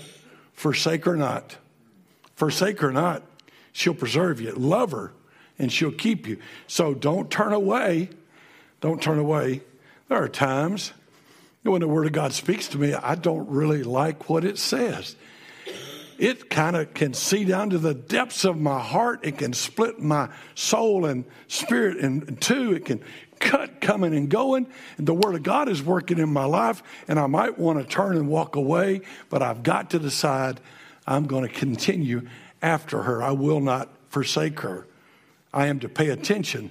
forsake 0.52 1.04
her 1.04 1.16
not. 1.16 1.56
Forsake 2.38 2.78
her 2.78 2.90
or 2.90 2.92
not, 2.92 3.24
she'll 3.72 3.94
preserve 3.94 4.40
you. 4.40 4.52
Love 4.52 4.92
her, 4.92 5.12
and 5.58 5.72
she'll 5.72 5.90
keep 5.90 6.28
you. 6.28 6.38
So 6.68 6.94
don't 6.94 7.28
turn 7.28 7.52
away. 7.52 8.10
Don't 8.80 9.02
turn 9.02 9.18
away. 9.18 9.62
There 10.08 10.22
are 10.22 10.28
times 10.28 10.92
when 11.64 11.80
the 11.80 11.88
Word 11.88 12.06
of 12.06 12.12
God 12.12 12.32
speaks 12.32 12.68
to 12.68 12.78
me, 12.78 12.94
I 12.94 13.16
don't 13.16 13.48
really 13.48 13.82
like 13.82 14.30
what 14.30 14.44
it 14.44 14.56
says 14.56 15.16
it 16.18 16.50
kind 16.50 16.74
of 16.74 16.92
can 16.94 17.14
see 17.14 17.44
down 17.44 17.70
to 17.70 17.78
the 17.78 17.94
depths 17.94 18.44
of 18.44 18.58
my 18.58 18.80
heart. 18.80 19.20
It 19.22 19.38
can 19.38 19.52
split 19.52 20.00
my 20.00 20.28
soul 20.56 21.06
and 21.06 21.24
spirit 21.46 21.98
in 21.98 22.36
two. 22.36 22.74
It 22.74 22.84
can 22.84 23.00
cut 23.38 23.80
coming 23.80 24.14
and 24.14 24.28
going. 24.28 24.66
And 24.96 25.06
the 25.06 25.14
Word 25.14 25.36
of 25.36 25.44
God 25.44 25.68
is 25.68 25.80
working 25.80 26.18
in 26.18 26.28
my 26.28 26.44
life, 26.44 26.82
and 27.06 27.20
I 27.20 27.28
might 27.28 27.56
want 27.56 27.78
to 27.78 27.84
turn 27.84 28.16
and 28.16 28.28
walk 28.28 28.56
away, 28.56 29.02
but 29.30 29.42
I've 29.42 29.62
got 29.62 29.90
to 29.90 30.00
decide 30.00 30.60
I'm 31.08 31.26
going 31.26 31.48
to 31.48 31.52
continue 31.52 32.28
after 32.60 33.02
her. 33.02 33.22
I 33.22 33.30
will 33.30 33.60
not 33.60 33.88
forsake 34.10 34.60
her. 34.60 34.86
I 35.54 35.66
am 35.68 35.80
to 35.80 35.88
pay 35.88 36.10
attention 36.10 36.70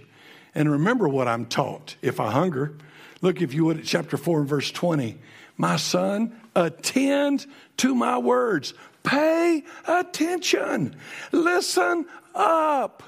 and 0.53 0.71
remember 0.71 1.09
what 1.09 1.27
I'm 1.27 1.47
taught. 1.47 1.95
If 2.03 2.19
I 2.19 2.31
hunger, 2.31 2.75
look, 3.21 3.41
if 3.41 3.55
you 3.55 3.65
would, 3.65 3.79
at 3.79 3.85
chapter 3.85 4.15
4 4.15 4.41
and 4.41 4.47
verse 4.47 4.69
20. 4.69 5.17
My 5.57 5.77
son, 5.77 6.39
attend 6.55 7.47
to 7.77 7.95
my 7.95 8.19
words. 8.19 8.75
Pay 9.01 9.63
attention. 9.87 10.95
Listen 11.31 12.05
up. 12.35 13.01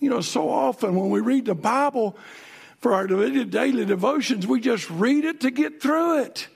You 0.00 0.10
know, 0.10 0.20
so 0.22 0.50
often 0.50 0.96
when 0.96 1.10
we 1.10 1.20
read 1.20 1.44
the 1.44 1.54
Bible 1.54 2.18
for 2.80 2.94
our 2.94 3.06
daily 3.06 3.84
devotions, 3.84 4.44
we 4.44 4.60
just 4.60 4.90
read 4.90 5.24
it 5.24 5.40
to 5.42 5.52
get 5.52 5.80
through 5.80 6.22
it. 6.22 6.48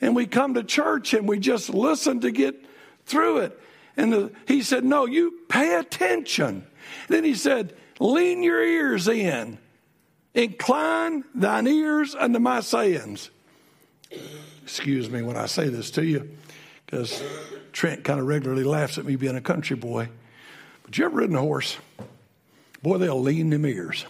And 0.00 0.16
we 0.16 0.26
come 0.26 0.54
to 0.54 0.64
church 0.64 1.12
and 1.12 1.28
we 1.28 1.38
just 1.38 1.68
listen 1.68 2.20
to 2.20 2.30
get 2.30 2.64
through 3.10 3.38
it. 3.38 3.60
And 3.96 4.12
the, 4.12 4.32
he 4.46 4.62
said, 4.62 4.84
No, 4.84 5.06
you 5.06 5.40
pay 5.48 5.74
attention. 5.74 6.66
Then 7.08 7.24
he 7.24 7.34
said, 7.34 7.74
Lean 7.98 8.42
your 8.42 8.62
ears 8.62 9.08
in, 9.08 9.58
incline 10.34 11.24
thine 11.34 11.66
ears 11.66 12.14
unto 12.14 12.38
my 12.38 12.60
sayings. 12.60 13.30
Excuse 14.62 15.10
me 15.10 15.22
when 15.22 15.36
I 15.36 15.46
say 15.46 15.68
this 15.68 15.90
to 15.92 16.04
you, 16.04 16.30
because 16.86 17.22
Trent 17.72 18.04
kind 18.04 18.20
of 18.20 18.26
regularly 18.26 18.64
laughs 18.64 18.98
at 18.98 19.04
me 19.04 19.16
being 19.16 19.36
a 19.36 19.40
country 19.40 19.76
boy. 19.76 20.08
But 20.84 20.96
you 20.96 21.04
ever 21.04 21.16
ridden 21.16 21.36
a 21.36 21.40
horse? 21.40 21.76
Boy, 22.82 22.98
they'll 22.98 23.20
lean 23.20 23.50
them 23.50 23.66
ears. 23.66 24.06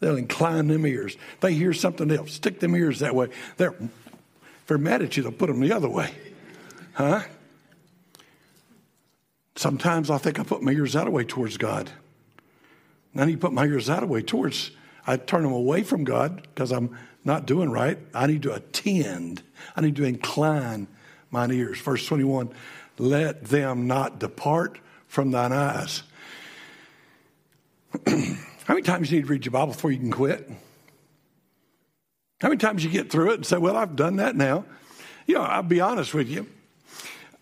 They'll 0.00 0.16
incline 0.16 0.68
them 0.68 0.86
ears. 0.86 1.16
They 1.40 1.54
hear 1.54 1.72
something, 1.72 2.08
they'll 2.08 2.26
stick 2.26 2.58
them 2.58 2.74
ears 2.74 3.00
that 3.00 3.14
way. 3.14 3.28
They're, 3.58 3.72
if 3.72 4.66
they're 4.66 4.78
mad 4.78 5.02
at 5.02 5.16
you, 5.16 5.22
they'll 5.22 5.32
put 5.32 5.46
them 5.46 5.60
the 5.60 5.72
other 5.72 5.88
way. 5.88 6.12
Huh? 6.94 7.22
Sometimes 9.60 10.08
I 10.08 10.16
think 10.16 10.40
I 10.40 10.42
put 10.42 10.62
my 10.62 10.72
ears 10.72 10.94
that 10.94 11.12
way 11.12 11.22
towards 11.22 11.58
God. 11.58 11.90
I 13.14 13.26
need 13.26 13.32
to 13.32 13.38
put 13.38 13.52
my 13.52 13.66
ears 13.66 13.88
that 13.88 14.08
way 14.08 14.22
towards, 14.22 14.70
I 15.06 15.18
turn 15.18 15.42
them 15.42 15.52
away 15.52 15.82
from 15.82 16.04
God 16.04 16.48
because 16.48 16.72
I'm 16.72 16.96
not 17.26 17.44
doing 17.44 17.70
right. 17.70 17.98
I 18.14 18.26
need 18.26 18.42
to 18.44 18.54
attend. 18.54 19.42
I 19.76 19.82
need 19.82 19.96
to 19.96 20.04
incline 20.04 20.88
mine 21.30 21.50
ears. 21.50 21.78
Verse 21.78 22.06
21 22.06 22.48
Let 22.96 23.44
them 23.44 23.86
not 23.86 24.18
depart 24.18 24.78
from 25.06 25.30
thine 25.30 25.52
eyes. 25.52 26.04
How 28.06 28.14
many 28.70 28.80
times 28.80 29.12
you 29.12 29.18
need 29.18 29.26
to 29.26 29.30
read 29.30 29.44
your 29.44 29.52
Bible 29.52 29.74
before 29.74 29.90
you 29.90 29.98
can 29.98 30.10
quit? 30.10 30.50
How 32.40 32.48
many 32.48 32.56
times 32.56 32.82
you 32.82 32.88
get 32.88 33.12
through 33.12 33.32
it 33.32 33.34
and 33.34 33.44
say, 33.44 33.58
Well, 33.58 33.76
I've 33.76 33.94
done 33.94 34.16
that 34.16 34.36
now? 34.36 34.64
You 35.26 35.34
know, 35.34 35.42
I'll 35.42 35.62
be 35.62 35.82
honest 35.82 36.14
with 36.14 36.30
you. 36.30 36.46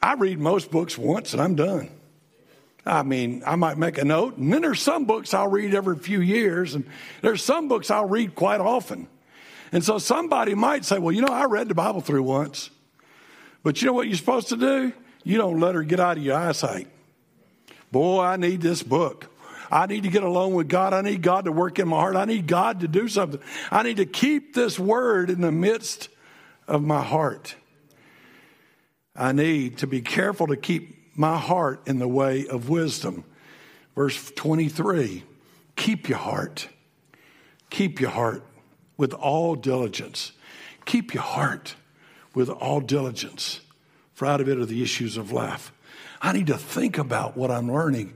I 0.03 0.15
read 0.15 0.41
most 0.41 0.73
books 0.73 0.99
once 0.99 1.33
and 1.33 1.41
I'm 1.41 1.55
done. 1.55 1.91
I 2.87 3.03
mean, 3.03 3.43
I 3.47 3.57
might 3.57 3.77
make 3.77 3.99
a 3.99 4.05
note, 4.05 4.39
and 4.39 4.53
then 4.53 4.63
there's 4.63 4.81
some 4.81 5.05
books 5.05 5.35
I'll 5.35 5.49
read 5.49 5.75
every 5.75 5.97
few 5.97 6.21
years, 6.21 6.75
and 6.75 6.87
there's 7.21 7.43
some 7.43 7.69
books 7.69 7.91
I'll 7.91 8.09
read 8.09 8.35
quite 8.35 8.61
often. 8.61 9.09
And 9.73 9.85
so 9.85 9.99
somebody 9.99 10.55
might 10.55 10.85
say, 10.85 10.99
Well, 10.99 11.15
you 11.15 11.21
know, 11.21 11.33
I 11.33 11.45
read 11.45 11.69
the 11.69 11.75
Bible 11.75 12.01
through 12.01 12.23
once. 12.23 12.71
But 13.63 13.83
you 13.83 13.87
know 13.87 13.93
what 13.93 14.09
you're 14.09 14.17
supposed 14.17 14.49
to 14.49 14.57
do? 14.57 14.93
You 15.25 15.37
don't 15.37 15.61
let 15.61 15.75
her 15.75 15.83
get 15.83 16.01
out 16.01 16.17
of 16.17 16.23
your 16.23 16.37
eyesight. 16.37 16.89
Boy, 17.93 18.23
I 18.23 18.37
need 18.37 18.61
this 18.61 18.83
book. 18.83 19.27
I 19.71 19.87
need 19.87 20.05
to 20.05 20.09
get 20.09 20.23
along 20.23 20.55
with 20.55 20.69
God. 20.69 20.95
I 20.95 21.03
need 21.03 21.23
God 21.23 21.45
to 21.45 21.53
work 21.53 21.79
in 21.79 21.89
my 21.89 21.99
heart. 21.99 22.17
I 22.17 22.25
need 22.25 22.47
God 22.47 22.81
to 22.81 22.89
do 22.89 23.09
something. 23.09 23.41
I 23.71 23.83
need 23.83 23.99
to 23.99 24.07
keep 24.07 24.55
this 24.55 24.79
word 24.79 25.29
in 25.29 25.43
the 25.43 25.53
midst 25.53 26.09
of 26.67 26.83
my 26.83 27.03
heart. 27.03 27.55
I 29.15 29.33
need 29.33 29.79
to 29.79 29.87
be 29.87 30.01
careful 30.01 30.47
to 30.47 30.57
keep 30.57 30.98
my 31.19 31.37
heart 31.37 31.83
in 31.87 31.99
the 31.99 32.09
way 32.09 32.47
of 32.47 32.69
wisdom. 32.69 33.25
Verse 33.95 34.31
23 34.37 35.25
Keep 35.77 36.09
your 36.09 36.19
heart. 36.19 36.69
Keep 37.71 38.01
your 38.01 38.11
heart 38.11 38.45
with 38.97 39.13
all 39.13 39.55
diligence. 39.55 40.33
Keep 40.87 41.13
your 41.13 41.23
heart 41.23 41.75
with 42.35 42.49
all 42.49 42.81
diligence, 42.81 43.61
for 44.15 44.27
out 44.27 44.41
of 44.41 44.49
it 44.49 44.59
are 44.59 44.65
the 44.65 44.83
issues 44.83 45.17
of 45.17 45.33
life. 45.33 45.73
I 46.23 46.33
need 46.33 46.47
to 46.47 46.57
think 46.57 46.99
about 46.99 47.37
what 47.37 47.51
I'm 47.51 47.71
learning. 47.71 48.15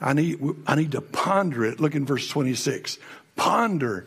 I 0.00 0.12
need, 0.12 0.38
I 0.66 0.76
need 0.76 0.92
to 0.92 1.00
ponder 1.00 1.64
it. 1.64 1.80
Look 1.80 1.94
in 1.94 2.06
verse 2.06 2.28
26. 2.28 2.98
Ponder 3.34 4.06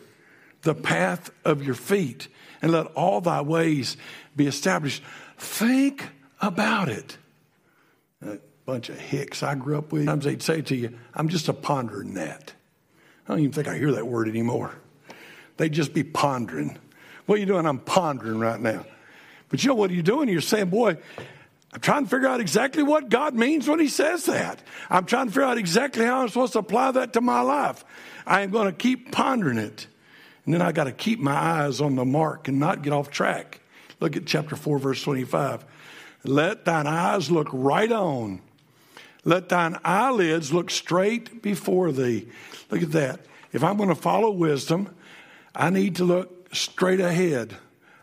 the 0.62 0.74
path 0.74 1.30
of 1.44 1.62
your 1.62 1.74
feet 1.74 2.28
and 2.62 2.72
let 2.72 2.86
all 2.88 3.20
thy 3.20 3.42
ways 3.42 3.96
be 4.34 4.46
established. 4.46 5.02
Think 5.36 6.08
about 6.40 6.88
it. 6.88 7.16
A 8.22 8.38
bunch 8.66 8.88
of 8.88 8.98
hicks 8.98 9.42
I 9.42 9.54
grew 9.54 9.78
up 9.78 9.92
with. 9.92 10.04
Sometimes 10.04 10.24
they'd 10.24 10.42
say 10.42 10.62
to 10.62 10.76
you, 10.76 10.98
I'm 11.14 11.28
just 11.28 11.48
a 11.48 11.52
pondering 11.52 12.14
that. 12.14 12.52
I 13.26 13.32
don't 13.32 13.40
even 13.40 13.52
think 13.52 13.68
I 13.68 13.78
hear 13.78 13.92
that 13.92 14.06
word 14.06 14.28
anymore. 14.28 14.74
They'd 15.56 15.72
just 15.72 15.94
be 15.94 16.02
pondering. 16.02 16.78
What 17.26 17.36
are 17.36 17.38
you 17.38 17.46
doing? 17.46 17.66
I'm 17.66 17.78
pondering 17.78 18.38
right 18.38 18.60
now. 18.60 18.84
But 19.48 19.62
you 19.62 19.68
know 19.68 19.74
what 19.74 19.90
are 19.90 19.94
you 19.94 20.02
doing? 20.02 20.28
You're 20.28 20.40
saying, 20.40 20.70
boy, 20.70 20.96
I'm 21.72 21.80
trying 21.80 22.04
to 22.04 22.10
figure 22.10 22.28
out 22.28 22.40
exactly 22.40 22.82
what 22.82 23.08
God 23.08 23.34
means 23.34 23.68
when 23.68 23.78
He 23.78 23.88
says 23.88 24.26
that. 24.26 24.62
I'm 24.88 25.06
trying 25.06 25.26
to 25.26 25.32
figure 25.32 25.44
out 25.44 25.58
exactly 25.58 26.04
how 26.04 26.22
I'm 26.22 26.28
supposed 26.28 26.54
to 26.54 26.58
apply 26.58 26.92
that 26.92 27.12
to 27.14 27.20
my 27.20 27.40
life. 27.40 27.84
I 28.26 28.42
am 28.42 28.50
going 28.50 28.66
to 28.66 28.72
keep 28.72 29.12
pondering 29.12 29.58
it. 29.58 29.86
And 30.44 30.54
then 30.54 30.62
I 30.62 30.72
got 30.72 30.84
to 30.84 30.92
keep 30.92 31.20
my 31.20 31.34
eyes 31.34 31.80
on 31.80 31.94
the 31.94 32.04
mark 32.04 32.48
and 32.48 32.58
not 32.58 32.82
get 32.82 32.92
off 32.92 33.10
track. 33.10 33.60
Look 34.00 34.16
at 34.16 34.26
chapter 34.26 34.56
4, 34.56 34.78
verse 34.78 35.02
25. 35.02 35.64
Let 36.24 36.64
thine 36.64 36.86
eyes 36.86 37.30
look 37.30 37.48
right 37.52 37.90
on. 37.90 38.40
Let 39.24 39.48
thine 39.48 39.78
eyelids 39.84 40.52
look 40.52 40.70
straight 40.70 41.42
before 41.42 41.92
thee. 41.92 42.28
Look 42.70 42.82
at 42.82 42.92
that. 42.92 43.20
If 43.52 43.64
I'm 43.64 43.76
going 43.76 43.88
to 43.88 43.94
follow 43.94 44.30
wisdom, 44.30 44.94
I 45.54 45.70
need 45.70 45.96
to 45.96 46.04
look 46.04 46.54
straight 46.54 47.00
ahead. 47.00 47.56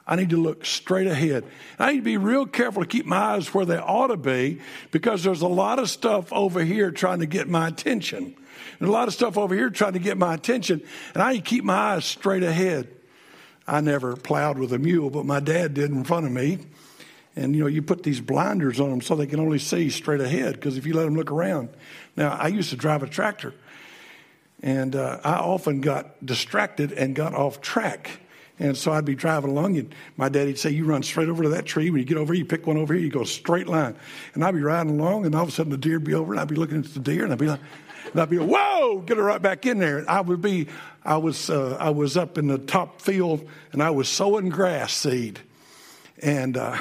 I 0.05 0.15
need 0.15 0.29
to 0.29 0.41
look 0.41 0.65
straight 0.65 1.07
ahead. 1.07 1.43
I 1.77 1.91
need 1.91 1.97
to 1.97 2.03
be 2.03 2.17
real 2.17 2.45
careful 2.45 2.81
to 2.81 2.87
keep 2.87 3.05
my 3.05 3.17
eyes 3.17 3.53
where 3.53 3.65
they 3.65 3.77
ought 3.77 4.07
to 4.07 4.17
be 4.17 4.61
because 4.91 5.23
there's 5.23 5.41
a 5.41 5.47
lot 5.47 5.79
of 5.79 5.89
stuff 5.89 6.31
over 6.31 6.63
here 6.63 6.91
trying 6.91 7.19
to 7.19 7.25
get 7.25 7.49
my 7.49 7.67
attention. 7.67 8.35
And 8.79 8.87
a 8.87 8.91
lot 8.91 9.07
of 9.07 9.13
stuff 9.13 9.37
over 9.37 9.53
here 9.53 9.69
trying 9.69 9.93
to 9.93 9.99
get 9.99 10.17
my 10.17 10.33
attention. 10.33 10.81
And 11.13 11.23
I 11.23 11.33
need 11.33 11.43
to 11.43 11.49
keep 11.49 11.63
my 11.63 11.75
eyes 11.75 12.05
straight 12.05 12.43
ahead. 12.43 12.87
I 13.67 13.81
never 13.81 14.15
plowed 14.15 14.57
with 14.57 14.71
a 14.71 14.79
mule, 14.79 15.09
but 15.09 15.25
my 15.25 15.41
dad 15.41 15.73
did 15.73 15.91
in 15.91 16.05
front 16.05 16.25
of 16.25 16.31
me. 16.31 16.59
And 17.37 17.55
you 17.55 17.61
know, 17.61 17.67
you 17.67 17.83
put 17.83 18.01
these 18.01 18.19
blinders 18.19 18.79
on 18.79 18.89
them 18.89 18.99
so 18.99 19.15
they 19.15 19.27
can 19.27 19.39
only 19.39 19.59
see 19.59 19.91
straight 19.91 20.21
ahead 20.21 20.55
because 20.55 20.75
if 20.75 20.87
you 20.87 20.95
let 20.95 21.03
them 21.03 21.15
look 21.15 21.31
around. 21.31 21.69
Now, 22.15 22.31
I 22.31 22.47
used 22.47 22.71
to 22.71 22.75
drive 22.75 23.03
a 23.03 23.07
tractor, 23.07 23.53
and 24.63 24.95
uh, 24.95 25.19
I 25.23 25.35
often 25.35 25.79
got 25.79 26.25
distracted 26.25 26.91
and 26.93 27.15
got 27.15 27.35
off 27.35 27.61
track. 27.61 28.09
And 28.57 28.75
so 28.75 28.91
I'd 28.91 29.05
be 29.05 29.13
driving 29.13 29.51
along, 29.51 29.77
and 29.77 29.93
my 30.17 30.29
daddy'd 30.29 30.57
say, 30.57 30.71
You 30.71 30.85
run 30.85 31.03
straight 31.03 31.29
over 31.29 31.43
to 31.43 31.49
that 31.49 31.67
tree. 31.67 31.91
When 31.91 31.99
you 31.99 32.05
get 32.05 32.17
over 32.17 32.33
here, 32.33 32.41
you 32.41 32.45
pick 32.45 32.65
one 32.65 32.75
over 32.75 32.95
here, 32.95 33.03
you 33.03 33.11
go 33.11 33.23
straight 33.23 33.67
line. 33.67 33.95
And 34.33 34.43
I'd 34.43 34.55
be 34.55 34.61
riding 34.61 34.99
along, 34.99 35.27
and 35.27 35.35
all 35.35 35.43
of 35.43 35.49
a 35.49 35.51
sudden 35.51 35.71
the 35.71 35.77
deer 35.77 35.99
would 35.99 36.05
be 36.05 36.15
over, 36.15 36.33
and 36.33 36.39
I'd 36.39 36.47
be 36.47 36.55
looking 36.55 36.79
at 36.79 36.91
the 36.91 36.99
deer, 36.99 37.23
and 37.23 37.31
I'd 37.31 37.37
be 37.37 37.45
like, 37.45 37.59
and 38.11 38.19
I'd 38.19 38.31
be 38.31 38.39
like, 38.39 38.49
Whoa, 38.49 39.01
get 39.01 39.17
her 39.17 39.23
right 39.23 39.41
back 39.41 39.67
in 39.67 39.77
there. 39.77 39.99
And 39.99 40.07
I 40.07 40.21
would 40.21 40.41
be, 40.41 40.69
I 41.05 41.17
was, 41.17 41.51
uh, 41.51 41.77
I 41.79 41.91
was 41.91 42.17
up 42.17 42.39
in 42.39 42.47
the 42.47 42.57
top 42.57 42.99
field, 42.99 43.47
and 43.73 43.83
I 43.83 43.91
was 43.91 44.09
sowing 44.09 44.49
grass 44.49 44.91
seed. 44.91 45.39
And, 46.23 46.57
uh, 46.57 46.77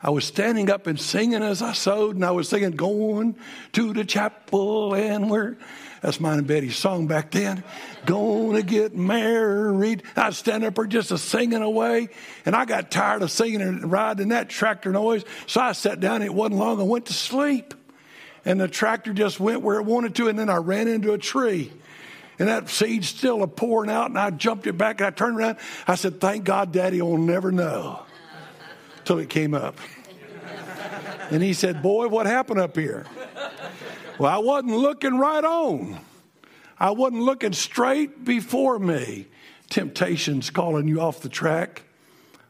I 0.00 0.10
was 0.10 0.24
standing 0.24 0.70
up 0.70 0.86
and 0.86 0.98
singing 1.00 1.42
as 1.42 1.60
I 1.60 1.72
sowed, 1.72 2.14
and 2.14 2.24
I 2.24 2.30
was 2.30 2.48
singing, 2.48 2.72
Going 2.72 3.34
to 3.72 3.92
the 3.92 4.04
chapel, 4.04 4.94
and 4.94 5.30
we're 5.30 5.56
that's 6.00 6.20
mine 6.20 6.38
and 6.38 6.46
Betty's 6.46 6.76
song 6.76 7.06
back 7.06 7.32
then. 7.32 7.64
Gonna 8.06 8.62
get 8.62 8.94
married. 8.94 10.04
I'd 10.16 10.34
stand 10.34 10.64
up 10.64 10.76
there 10.76 10.86
just 10.86 11.10
a 11.10 11.18
singing 11.18 11.62
away, 11.62 12.10
and 12.46 12.54
I 12.54 12.64
got 12.64 12.90
tired 12.90 13.22
of 13.22 13.30
singing 13.30 13.62
and 13.62 13.90
riding 13.90 14.28
that 14.28 14.48
tractor 14.48 14.92
noise, 14.92 15.24
so 15.46 15.60
I 15.60 15.72
sat 15.72 16.00
down. 16.00 16.22
It 16.22 16.32
wasn't 16.32 16.60
long. 16.60 16.80
I 16.80 16.84
went 16.84 17.06
to 17.06 17.12
sleep, 17.12 17.74
and 18.44 18.60
the 18.60 18.68
tractor 18.68 19.12
just 19.12 19.40
went 19.40 19.62
where 19.62 19.80
it 19.80 19.84
wanted 19.84 20.14
to, 20.16 20.28
and 20.28 20.38
then 20.38 20.48
I 20.48 20.56
ran 20.56 20.86
into 20.88 21.12
a 21.12 21.18
tree. 21.18 21.72
And 22.38 22.46
that 22.46 22.68
seed's 22.68 23.08
still 23.08 23.42
a 23.42 23.48
pouring 23.48 23.90
out, 23.90 24.10
and 24.10 24.18
I 24.18 24.30
jumped 24.30 24.68
it 24.68 24.78
back, 24.78 25.00
and 25.00 25.08
I 25.08 25.10
turned 25.10 25.36
around. 25.36 25.58
I 25.88 25.96
said, 25.96 26.20
Thank 26.20 26.44
God 26.44 26.70
Daddy 26.70 27.02
will 27.02 27.18
never 27.18 27.50
know. 27.50 28.04
Till 29.08 29.20
it 29.20 29.30
came 29.30 29.54
up. 29.54 29.78
And 31.30 31.42
he 31.42 31.54
said, 31.54 31.80
Boy, 31.80 32.08
what 32.08 32.26
happened 32.26 32.60
up 32.60 32.76
here? 32.76 33.06
Well, 34.18 34.30
I 34.30 34.36
wasn't 34.36 34.76
looking 34.76 35.16
right 35.16 35.42
on. 35.42 35.98
I 36.78 36.90
wasn't 36.90 37.22
looking 37.22 37.54
straight 37.54 38.22
before 38.22 38.78
me. 38.78 39.28
Temptation's 39.70 40.50
calling 40.50 40.88
you 40.88 41.00
off 41.00 41.20
the 41.20 41.30
track. 41.30 41.84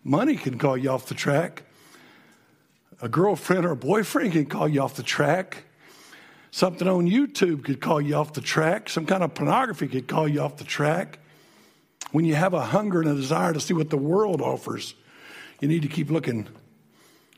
Money 0.03 0.35
can 0.35 0.59
call 0.59 0.77
you 0.77 0.90
off 0.90 1.07
the 1.07 1.14
track. 1.14 1.62
A 3.01 3.09
girlfriend 3.09 3.64
or 3.64 3.71
a 3.71 3.77
boyfriend 3.77 4.33
can 4.33 4.47
call 4.47 4.66
you 4.66 4.81
off 4.81 4.97
the 4.97 5.05
track. 5.05 5.59
Something 6.51 6.88
on 6.88 7.07
YouTube 7.07 7.64
could 7.64 7.81
call 7.81 8.01
you 8.01 8.16
off 8.16 8.33
the 8.33 8.40
track. 8.40 8.88
Some 8.88 9.07
kind 9.07 9.23
of 9.23 9.33
pornography 9.33 9.87
could 9.87 10.09
call 10.09 10.27
you 10.27 10.40
off 10.40 10.57
the 10.57 10.64
track. 10.64 11.21
When 12.11 12.25
you 12.25 12.35
have 12.35 12.53
a 12.53 12.64
hunger 12.64 13.01
and 13.01 13.11
a 13.11 13.14
desire 13.14 13.53
to 13.53 13.61
see 13.61 13.75
what 13.75 13.90
the 13.90 13.97
world 13.97 14.42
offers, 14.42 14.97
you 15.61 15.68
need 15.68 15.83
to 15.83 15.88
keep 15.88 16.11
looking 16.11 16.49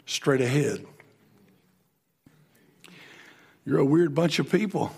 straight 0.07 0.41
ahead. 0.41 0.85
You're 3.65 3.79
a 3.79 3.85
weird 3.85 4.15
bunch 4.15 4.39
of 4.39 4.51
people. 4.51 4.93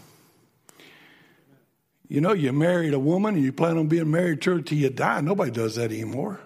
You 2.08 2.20
know, 2.20 2.32
you 2.32 2.52
married 2.52 2.94
a 2.94 2.98
woman 2.98 3.34
and 3.34 3.44
you 3.44 3.52
plan 3.52 3.78
on 3.78 3.88
being 3.88 4.10
married 4.10 4.42
to 4.42 4.56
her 4.56 4.60
till 4.60 4.78
you 4.78 4.90
die. 4.90 5.20
Nobody 5.20 5.50
does 5.50 5.76
that 5.76 5.90
anymore. 5.90 6.40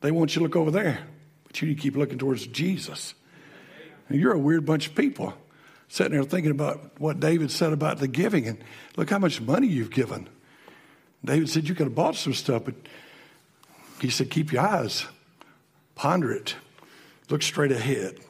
They 0.00 0.10
want 0.10 0.34
you 0.34 0.40
to 0.40 0.44
look 0.44 0.56
over 0.56 0.70
there, 0.70 1.00
but 1.44 1.60
you 1.60 1.68
need 1.68 1.76
to 1.76 1.82
keep 1.82 1.96
looking 1.96 2.18
towards 2.18 2.46
Jesus. 2.46 3.14
And 4.08 4.20
you're 4.20 4.32
a 4.32 4.38
weird 4.38 4.64
bunch 4.64 4.86
of 4.88 4.94
people. 4.94 5.34
sitting 5.88 6.12
there 6.12 6.22
thinking 6.24 6.50
about 6.50 6.98
what 7.00 7.20
David 7.20 7.50
said 7.50 7.72
about 7.72 7.98
the 7.98 8.08
giving, 8.08 8.46
and 8.46 8.58
look 8.96 9.10
how 9.10 9.18
much 9.18 9.40
money 9.40 9.66
you've 9.66 9.90
given. 9.90 10.28
David 11.24 11.48
said, 11.48 11.68
You 11.68 11.74
could 11.74 11.86
have 11.86 11.94
bought 11.94 12.16
some 12.16 12.34
stuff, 12.34 12.64
but 12.64 12.74
he 14.00 14.10
said, 14.10 14.30
Keep 14.30 14.52
your 14.52 14.62
eyes, 14.62 15.06
ponder 15.96 16.30
it, 16.30 16.54
look 17.28 17.42
straight 17.42 17.72
ahead. 17.72 18.20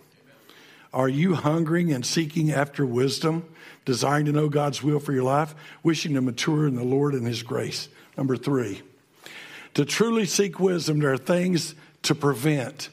Are 0.95 1.09
you 1.11 1.35
hungering 1.35 1.93
and 1.93 2.07
seeking 2.07 2.51
after 2.51 2.87
wisdom, 2.87 3.45
desiring 3.85 4.25
to 4.25 4.33
know 4.33 4.49
God's 4.49 4.83
will 4.83 4.99
for 4.99 5.13
your 5.13 5.25
life, 5.25 5.55
wishing 5.83 6.15
to 6.15 6.23
mature 6.23 6.67
in 6.67 6.77
the 6.77 6.85
Lord 6.85 7.13
and 7.13 7.27
His 7.27 7.43
grace? 7.43 7.91
Number 8.17 8.39
three, 8.39 8.81
to 9.75 9.85
truly 9.85 10.25
seek 10.25 10.59
wisdom, 10.59 11.01
there 11.01 11.13
are 11.13 11.19
things 11.19 11.75
to 12.05 12.15
prevent, 12.15 12.89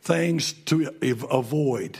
things 0.00 0.54
to 0.64 0.94
avoid. 1.30 1.98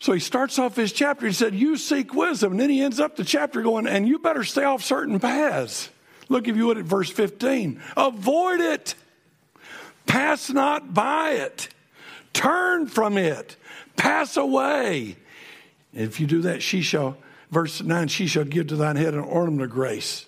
So 0.00 0.12
he 0.12 0.20
starts 0.20 0.58
off 0.58 0.74
his 0.74 0.92
chapter. 0.92 1.28
He 1.28 1.32
said, 1.32 1.54
You 1.54 1.76
seek 1.76 2.12
wisdom. 2.12 2.52
And 2.52 2.60
then 2.60 2.70
he 2.70 2.82
ends 2.82 2.98
up 2.98 3.14
the 3.14 3.24
chapter 3.24 3.62
going, 3.62 3.86
And 3.86 4.06
you 4.06 4.18
better 4.18 4.42
stay 4.42 4.64
off 4.64 4.82
certain 4.82 5.20
paths. 5.20 5.90
Look, 6.28 6.48
if 6.48 6.56
you 6.56 6.66
would, 6.66 6.78
at 6.78 6.84
verse 6.84 7.08
15. 7.08 7.80
Avoid 7.96 8.60
it. 8.60 8.96
Pass 10.06 10.50
not 10.50 10.92
by 10.94 11.32
it. 11.32 11.68
Turn 12.32 12.86
from 12.86 13.18
it. 13.18 13.56
Pass 13.96 14.36
away. 14.36 15.16
If 15.92 16.20
you 16.20 16.26
do 16.26 16.42
that, 16.42 16.62
she 16.62 16.82
shall, 16.82 17.16
verse 17.50 17.82
9, 17.82 18.08
she 18.08 18.26
shall 18.26 18.44
give 18.44 18.68
to 18.68 18.76
thine 18.76 18.96
head 18.96 19.14
an 19.14 19.20
ornament 19.20 19.62
of 19.62 19.70
grace. 19.70 20.26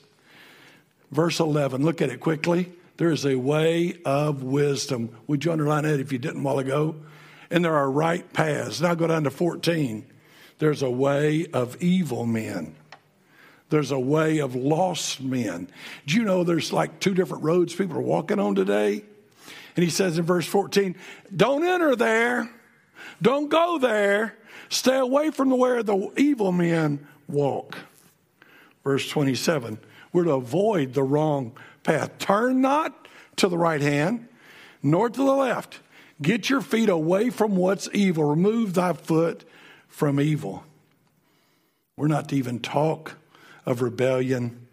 Verse 1.10 1.40
11, 1.40 1.82
look 1.84 2.02
at 2.02 2.10
it 2.10 2.20
quickly. 2.20 2.72
There 2.96 3.10
is 3.10 3.24
a 3.24 3.36
way 3.36 3.98
of 4.04 4.42
wisdom. 4.42 5.16
Would 5.26 5.44
you 5.44 5.52
underline 5.52 5.84
that 5.84 6.00
if 6.00 6.12
you 6.12 6.18
didn't 6.18 6.40
a 6.40 6.44
while 6.44 6.58
ago? 6.58 6.96
And 7.50 7.64
there 7.64 7.74
are 7.74 7.90
right 7.90 8.30
paths. 8.32 8.80
Now 8.80 8.94
go 8.94 9.06
down 9.06 9.24
to 9.24 9.30
14. 9.30 10.04
There's 10.58 10.82
a 10.82 10.90
way 10.90 11.46
of 11.52 11.80
evil 11.82 12.26
men. 12.26 12.74
There's 13.70 13.90
a 13.90 13.98
way 13.98 14.38
of 14.38 14.54
lost 14.54 15.20
men. 15.20 15.68
Do 16.06 16.14
you 16.16 16.24
know 16.24 16.44
there's 16.44 16.72
like 16.72 17.00
two 17.00 17.14
different 17.14 17.42
roads 17.42 17.74
people 17.74 17.96
are 17.96 18.02
walking 18.02 18.38
on 18.38 18.54
today? 18.54 19.04
And 19.76 19.84
he 19.84 19.90
says 19.90 20.18
in 20.18 20.24
verse 20.24 20.46
14, 20.46 20.96
don't 21.34 21.64
enter 21.64 21.96
there. 21.96 22.50
Don't 23.20 23.48
go 23.48 23.78
there. 23.78 24.36
Stay 24.68 24.98
away 24.98 25.30
from 25.30 25.50
where 25.50 25.82
the 25.82 26.12
evil 26.16 26.52
men 26.52 27.06
walk. 27.28 27.76
Verse 28.82 29.08
27, 29.08 29.78
we're 30.12 30.24
to 30.24 30.32
avoid 30.32 30.94
the 30.94 31.02
wrong 31.02 31.52
path. 31.82 32.18
Turn 32.18 32.60
not 32.60 33.08
to 33.36 33.48
the 33.48 33.58
right 33.58 33.80
hand, 33.80 34.28
nor 34.82 35.08
to 35.08 35.16
the 35.16 35.32
left. 35.32 35.80
Get 36.22 36.48
your 36.48 36.60
feet 36.60 36.88
away 36.88 37.30
from 37.30 37.56
what's 37.56 37.88
evil. 37.92 38.24
Remove 38.24 38.74
thy 38.74 38.92
foot 38.92 39.44
from 39.88 40.20
evil. 40.20 40.64
We're 41.96 42.08
not 42.08 42.28
to 42.28 42.36
even 42.36 42.60
talk 42.60 43.16
of 43.66 43.82
rebellion 43.82 44.66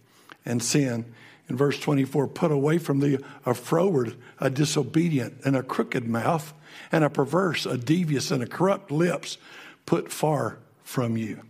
and 0.45 0.61
sin. 0.61 1.13
In 1.51 1.57
verse 1.57 1.77
24, 1.81 2.29
put 2.29 2.49
away 2.49 2.77
from 2.77 3.01
thee 3.01 3.17
a 3.45 3.53
froward, 3.53 4.15
a 4.39 4.49
disobedient, 4.49 5.41
and 5.43 5.53
a 5.53 5.61
crooked 5.61 6.07
mouth, 6.07 6.53
and 6.93 7.03
a 7.03 7.09
perverse, 7.09 7.65
a 7.65 7.77
devious, 7.77 8.31
and 8.31 8.41
a 8.41 8.47
corrupt 8.47 8.89
lips 8.89 9.37
put 9.85 10.13
far 10.13 10.59
from 10.85 11.17
you. 11.17 11.41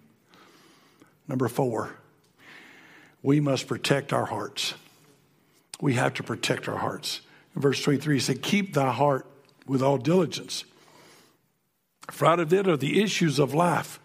Number 1.27 1.47
four, 1.47 1.97
we 3.21 3.39
must 3.39 3.67
protect 3.67 4.11
our 4.11 4.25
hearts. 4.25 4.73
We 5.79 5.93
have 5.93 6.15
to 6.15 6.23
protect 6.23 6.67
our 6.67 6.79
hearts. 6.79 7.21
In 7.55 7.61
verse 7.61 7.79
23, 7.83 8.15
he 8.15 8.19
said, 8.19 8.41
Keep 8.41 8.73
thy 8.73 8.91
heart 8.91 9.27
with 9.67 9.83
all 9.83 9.99
diligence. 9.99 10.63
For 12.09 12.25
out 12.25 12.39
of 12.39 12.51
it 12.51 12.67
are 12.67 12.75
the 12.75 13.03
issues 13.03 13.37
of 13.37 13.53
life. 13.53 13.99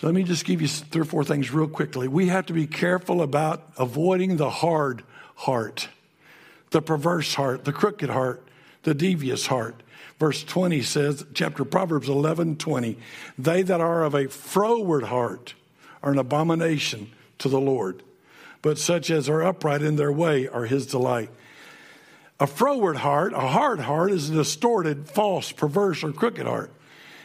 So 0.00 0.06
let 0.06 0.14
me 0.14 0.22
just 0.22 0.44
give 0.44 0.62
you 0.62 0.68
three 0.68 1.02
or 1.02 1.04
four 1.04 1.24
things 1.24 1.50
real 1.50 1.66
quickly. 1.66 2.06
We 2.06 2.28
have 2.28 2.46
to 2.46 2.52
be 2.52 2.68
careful 2.68 3.20
about 3.20 3.64
avoiding 3.76 4.36
the 4.36 4.48
hard 4.48 5.02
heart, 5.34 5.88
the 6.70 6.80
perverse 6.80 7.34
heart, 7.34 7.64
the 7.64 7.72
crooked 7.72 8.08
heart, 8.08 8.46
the 8.84 8.94
devious 8.94 9.48
heart. 9.48 9.82
Verse 10.20 10.44
20 10.44 10.82
says, 10.82 11.26
chapter 11.34 11.64
Proverbs 11.64 12.08
11 12.08 12.56
20, 12.56 12.96
they 13.36 13.62
that 13.62 13.80
are 13.80 14.04
of 14.04 14.14
a 14.14 14.28
froward 14.28 15.04
heart 15.04 15.54
are 16.00 16.12
an 16.12 16.18
abomination 16.18 17.10
to 17.38 17.48
the 17.48 17.60
Lord, 17.60 18.04
but 18.62 18.78
such 18.78 19.10
as 19.10 19.28
are 19.28 19.42
upright 19.42 19.82
in 19.82 19.96
their 19.96 20.12
way 20.12 20.46
are 20.46 20.66
his 20.66 20.86
delight. 20.86 21.30
A 22.38 22.46
froward 22.46 22.98
heart, 22.98 23.32
a 23.32 23.40
hard 23.40 23.80
heart, 23.80 24.12
is 24.12 24.30
a 24.30 24.34
distorted, 24.34 25.08
false, 25.08 25.50
perverse, 25.50 26.04
or 26.04 26.12
crooked 26.12 26.46
heart. 26.46 26.70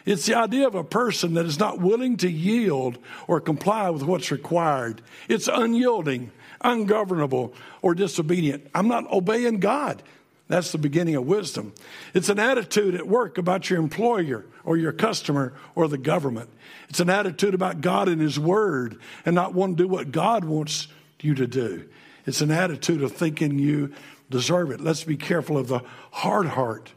It's 0.05 0.25
the 0.25 0.35
idea 0.35 0.67
of 0.67 0.75
a 0.75 0.83
person 0.83 1.35
that 1.35 1.45
is 1.45 1.59
not 1.59 1.79
willing 1.79 2.17
to 2.17 2.29
yield 2.29 2.97
or 3.27 3.39
comply 3.39 3.89
with 3.89 4.03
what's 4.03 4.31
required. 4.31 5.01
It's 5.29 5.47
unyielding, 5.47 6.31
ungovernable, 6.61 7.53
or 7.81 7.95
disobedient. 7.95 8.69
I'm 8.75 8.87
not 8.87 9.09
obeying 9.11 9.59
God. 9.59 10.03
That's 10.49 10.73
the 10.73 10.77
beginning 10.77 11.15
of 11.15 11.25
wisdom. 11.25 11.73
It's 12.13 12.29
an 12.29 12.37
attitude 12.37 12.95
at 12.95 13.07
work 13.07 13.37
about 13.37 13.69
your 13.69 13.79
employer 13.79 14.45
or 14.65 14.77
your 14.77 14.91
customer 14.91 15.53
or 15.73 15.87
the 15.87 15.97
government. 15.97 16.49
It's 16.89 16.99
an 16.99 17.09
attitude 17.09 17.53
about 17.53 17.81
God 17.81 18.09
and 18.09 18.21
His 18.21 18.37
Word 18.37 18.99
and 19.25 19.35
not 19.35 19.53
wanting 19.53 19.77
to 19.77 19.83
do 19.83 19.87
what 19.87 20.11
God 20.11 20.43
wants 20.43 20.89
you 21.21 21.33
to 21.35 21.47
do. 21.47 21.87
It's 22.25 22.41
an 22.41 22.51
attitude 22.51 23.01
of 23.01 23.13
thinking 23.13 23.57
you 23.57 23.93
deserve 24.29 24.71
it. 24.71 24.81
Let's 24.81 25.03
be 25.03 25.17
careful 25.17 25.57
of 25.57 25.69
the 25.69 25.81
hard 26.11 26.47
heart. 26.47 26.91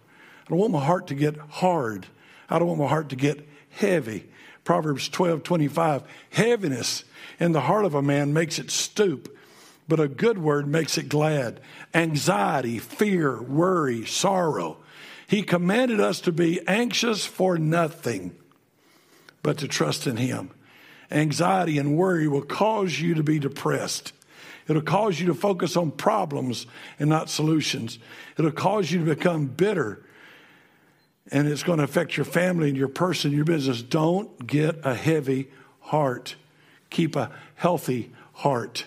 I 0.45 0.51
don't 0.51 0.59
want 0.59 0.73
my 0.73 0.85
heart 0.85 1.07
to 1.09 1.15
get 1.15 1.37
hard. 1.37 2.07
I 2.49 2.59
don't 2.59 2.69
want 2.69 2.81
my 2.81 2.89
heart 2.89 3.09
to 3.11 3.17
get 3.17 3.47
heavy. 3.71 4.29
Proverbs 4.65 5.09
12 5.09 5.43
25. 5.43 6.03
Heaviness 6.31 7.05
in 7.39 7.53
the 7.53 7.63
heart 7.63 7.85
of 7.85 7.95
a 7.95 8.03
man 8.03 8.33
makes 8.33 8.59
it 8.59 8.71
stoop, 8.71 9.37
but 9.89 10.01
a 10.01 10.09
good 10.09 10.39
word 10.39 10.67
makes 10.67 10.99
it 10.99 11.09
glad. 11.09 11.61
Anxiety, 11.95 12.79
fear, 12.79 13.41
worry, 13.41 14.05
sorrow. 14.05 14.79
He 15.29 15.43
commanded 15.43 16.01
us 16.01 16.21
to 16.23 16.33
be 16.33 16.61
anxious 16.69 17.27
for 17.27 17.59
nothing, 17.59 18.35
but 19.43 19.59
to 19.59 19.69
trust 19.69 20.07
in 20.07 20.17
Him. 20.17 20.51
Anxiety 21.11 21.79
and 21.79 21.97
worry 21.97 22.27
will 22.27 22.43
cause 22.43 23.01
you 23.01 23.15
to 23.15 23.23
be 23.23 23.39
depressed. 23.39 24.13
It'll 24.69 24.83
cause 24.83 25.21
you 25.21 25.27
to 25.27 25.35
focus 25.35 25.77
on 25.77 25.93
problems 25.93 26.67
and 26.99 27.09
not 27.09 27.31
solutions. 27.31 27.99
It'll 28.37 28.51
cause 28.51 28.91
you 28.91 29.05
to 29.05 29.15
become 29.15 29.47
bitter 29.47 30.03
and 31.31 31.49
it's 31.49 31.63
going 31.63 31.79
to 31.79 31.85
affect 31.85 32.17
your 32.17 32.25
family 32.25 32.69
and 32.69 32.77
your 32.77 32.89
person, 32.89 33.33
your 33.33 33.45
business. 33.45 33.83
Don't 33.83 34.47
get 34.47 34.79
a 34.85 34.95
heavy 34.95 35.49
heart. 35.81 36.37
Keep 36.91 37.17
a 37.17 37.31
healthy 37.57 38.13
heart. 38.35 38.85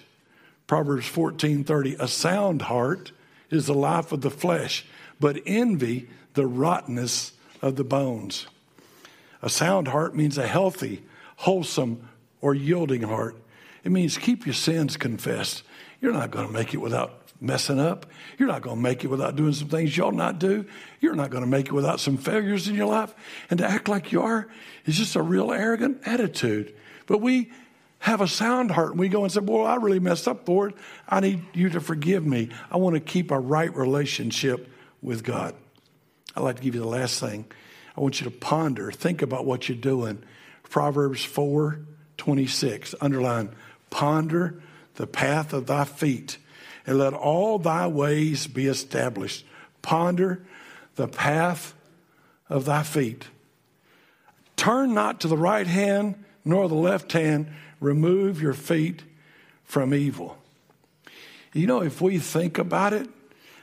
Proverbs 0.67 1.07
14:30 1.07 1.99
A 1.99 2.07
sound 2.07 2.63
heart 2.63 3.11
is 3.49 3.65
the 3.65 3.73
life 3.73 4.11
of 4.11 4.21
the 4.21 4.29
flesh, 4.29 4.85
but 5.19 5.41
envy 5.45 6.07
the 6.33 6.45
rottenness 6.45 7.33
of 7.61 7.75
the 7.75 7.83
bones. 7.83 8.47
A 9.41 9.49
sound 9.49 9.87
heart 9.87 10.15
means 10.15 10.37
a 10.37 10.47
healthy, 10.47 11.03
wholesome, 11.37 12.07
or 12.41 12.53
yielding 12.53 13.03
heart. 13.03 13.35
It 13.83 13.91
means 13.91 14.17
keep 14.17 14.45
your 14.45 14.53
sins 14.53 14.97
confessed. 14.97 15.63
You're 16.01 16.13
not 16.13 16.31
going 16.31 16.47
to 16.47 16.53
make 16.53 16.73
it 16.73 16.77
without 16.77 17.18
messing 17.41 17.79
up. 17.79 18.05
You're 18.37 18.47
not 18.47 18.61
going 18.61 18.77
to 18.77 18.81
make 18.81 19.03
it 19.03 19.07
without 19.07 19.35
doing 19.35 19.53
some 19.53 19.69
things 19.69 19.95
you 19.95 20.03
ought 20.03 20.13
not 20.13 20.39
do. 20.39 20.65
You're 20.99 21.15
not 21.15 21.29
going 21.29 21.43
to 21.43 21.49
make 21.49 21.67
it 21.67 21.73
without 21.73 21.99
some 21.99 22.17
failures 22.17 22.67
in 22.67 22.75
your 22.75 22.87
life. 22.87 23.13
And 23.49 23.59
to 23.59 23.65
act 23.65 23.87
like 23.87 24.11
you 24.11 24.21
are 24.21 24.47
is 24.85 24.97
just 24.97 25.15
a 25.15 25.21
real 25.21 25.51
arrogant 25.51 26.01
attitude. 26.05 26.75
But 27.05 27.21
we 27.21 27.51
have 27.99 28.21
a 28.21 28.27
sound 28.27 28.71
heart 28.71 28.91
and 28.91 28.99
we 28.99 29.09
go 29.09 29.23
and 29.23 29.31
say, 29.31 29.41
Boy, 29.41 29.63
I 29.63 29.75
really 29.75 29.99
messed 29.99 30.27
up, 30.27 30.47
Lord. 30.47 30.73
I 31.07 31.19
need 31.19 31.41
you 31.53 31.69
to 31.69 31.81
forgive 31.81 32.25
me. 32.25 32.49
I 32.71 32.77
want 32.77 32.95
to 32.95 32.99
keep 32.99 33.31
a 33.31 33.39
right 33.39 33.73
relationship 33.75 34.69
with 35.01 35.23
God. 35.23 35.55
I'd 36.35 36.43
like 36.43 36.57
to 36.57 36.61
give 36.61 36.75
you 36.75 36.81
the 36.81 36.87
last 36.87 37.19
thing. 37.19 37.45
I 37.97 38.01
want 38.01 38.21
you 38.21 38.29
to 38.29 38.31
ponder, 38.31 38.91
think 38.91 39.21
about 39.21 39.45
what 39.45 39.67
you're 39.67 39.77
doing. 39.77 40.23
Proverbs 40.69 41.23
4 41.23 41.79
26, 42.17 42.95
underline, 42.99 43.49
ponder 43.89 44.61
the 44.95 45.07
path 45.07 45.53
of 45.53 45.67
thy 45.67 45.85
feet 45.85 46.37
and 46.85 46.97
let 46.97 47.13
all 47.13 47.59
thy 47.59 47.87
ways 47.87 48.47
be 48.47 48.67
established. 48.67 49.45
Ponder 49.81 50.45
the 50.95 51.07
path 51.07 51.73
of 52.49 52.65
thy 52.65 52.83
feet. 52.83 53.27
Turn 54.55 54.93
not 54.93 55.21
to 55.21 55.27
the 55.27 55.37
right 55.37 55.67
hand 55.67 56.23
nor 56.43 56.67
the 56.67 56.75
left 56.75 57.11
hand. 57.11 57.47
Remove 57.79 58.41
your 58.41 58.53
feet 58.53 59.03
from 59.63 59.93
evil. 59.93 60.37
You 61.53 61.67
know, 61.67 61.81
if 61.81 62.01
we 62.01 62.19
think 62.19 62.57
about 62.57 62.93
it, 62.93 63.07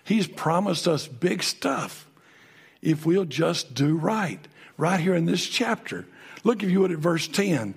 He's 0.05 0.29
promised 0.29 0.87
us 0.87 1.09
big 1.09 1.43
stuff 1.43 2.07
if 2.81 3.05
we'll 3.05 3.25
just 3.25 3.75
do 3.75 3.97
right. 3.97 4.47
Right 4.79 5.01
here 5.01 5.15
in 5.15 5.25
this 5.25 5.47
chapter. 5.47 6.07
Look, 6.45 6.63
if 6.63 6.71
you 6.71 6.81
would, 6.81 6.93
at 6.93 6.99
verse 6.99 7.27
10. 7.27 7.75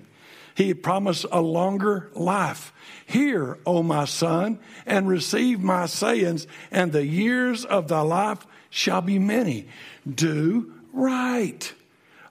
He 0.54 0.74
promised 0.74 1.26
a 1.32 1.40
longer 1.40 2.10
life. 2.14 2.72
Hear, 3.10 3.58
O 3.66 3.82
my 3.82 4.04
son, 4.04 4.60
and 4.86 5.08
receive 5.08 5.58
my 5.58 5.86
sayings, 5.86 6.46
and 6.70 6.92
the 6.92 7.04
years 7.04 7.64
of 7.64 7.88
thy 7.88 8.02
life 8.02 8.46
shall 8.70 9.00
be 9.00 9.18
many. 9.18 9.66
Do 10.08 10.72
right. 10.92 11.74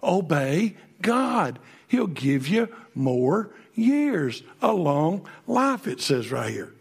Obey 0.02 0.78
God. 1.02 1.60
He'll 1.90 2.08
give 2.08 2.48
you 2.48 2.70
more 2.96 3.50
years, 3.76 4.42
a 4.62 4.72
long 4.72 5.28
life, 5.48 5.86
it 5.86 6.00
says 6.00 6.32
right 6.32 6.50
here 6.50 6.74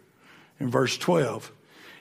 in 0.61 0.71
verse 0.71 0.97
12. 0.97 1.51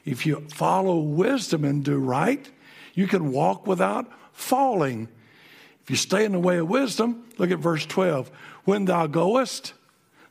If 0.05 0.27
you 0.27 0.45
follow 0.53 0.99
wisdom 0.99 1.65
and 1.65 1.83
do 1.83 1.97
right, 1.97 2.47
you 2.93 3.07
can 3.07 3.31
walk 3.31 3.65
without 3.65 4.07
falling. 4.33 5.07
If 5.81 5.89
you 5.89 5.95
stay 5.95 6.25
in 6.25 6.33
the 6.33 6.39
way 6.39 6.57
of 6.57 6.69
wisdom, 6.69 7.25
look 7.39 7.49
at 7.49 7.57
verse 7.57 7.87
12. 7.87 8.29
When 8.65 8.85
thou 8.85 9.07
goest, 9.07 9.73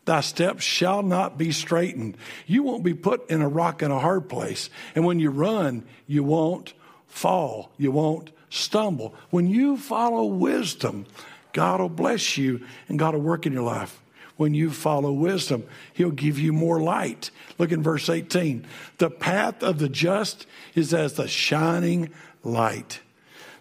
thy 0.06 0.22
steps 0.22 0.64
shall 0.64 1.02
not 1.02 1.36
be 1.36 1.52
straightened. 1.52 2.16
You 2.46 2.62
won't 2.62 2.82
be 2.82 2.94
put 2.94 3.28
in 3.30 3.42
a 3.42 3.48
rock 3.48 3.82
in 3.82 3.90
a 3.90 3.98
hard 3.98 4.28
place. 4.28 4.70
And 4.94 5.04
when 5.04 5.20
you 5.20 5.30
run, 5.30 5.84
you 6.06 6.24
won't 6.24 6.72
fall. 7.06 7.72
You 7.76 7.90
won't 7.90 8.30
stumble. 8.48 9.14
When 9.30 9.46
you 9.48 9.76
follow 9.76 10.24
wisdom, 10.24 11.06
God 11.52 11.80
will 11.80 11.88
bless 11.88 12.38
you 12.38 12.64
and 12.88 12.98
God 12.98 13.14
will 13.14 13.20
work 13.20 13.46
in 13.46 13.52
your 13.52 13.62
life. 13.62 14.00
When 14.36 14.54
you 14.54 14.70
follow 14.70 15.12
wisdom, 15.12 15.64
He'll 15.94 16.10
give 16.10 16.38
you 16.38 16.52
more 16.52 16.80
light. 16.80 17.30
Look 17.58 17.72
in 17.72 17.82
verse 17.82 18.08
18. 18.08 18.66
The 18.98 19.10
path 19.10 19.62
of 19.62 19.78
the 19.78 19.88
just 19.88 20.46
is 20.74 20.92
as 20.92 21.14
the 21.14 21.26
shining 21.26 22.10
light 22.44 23.00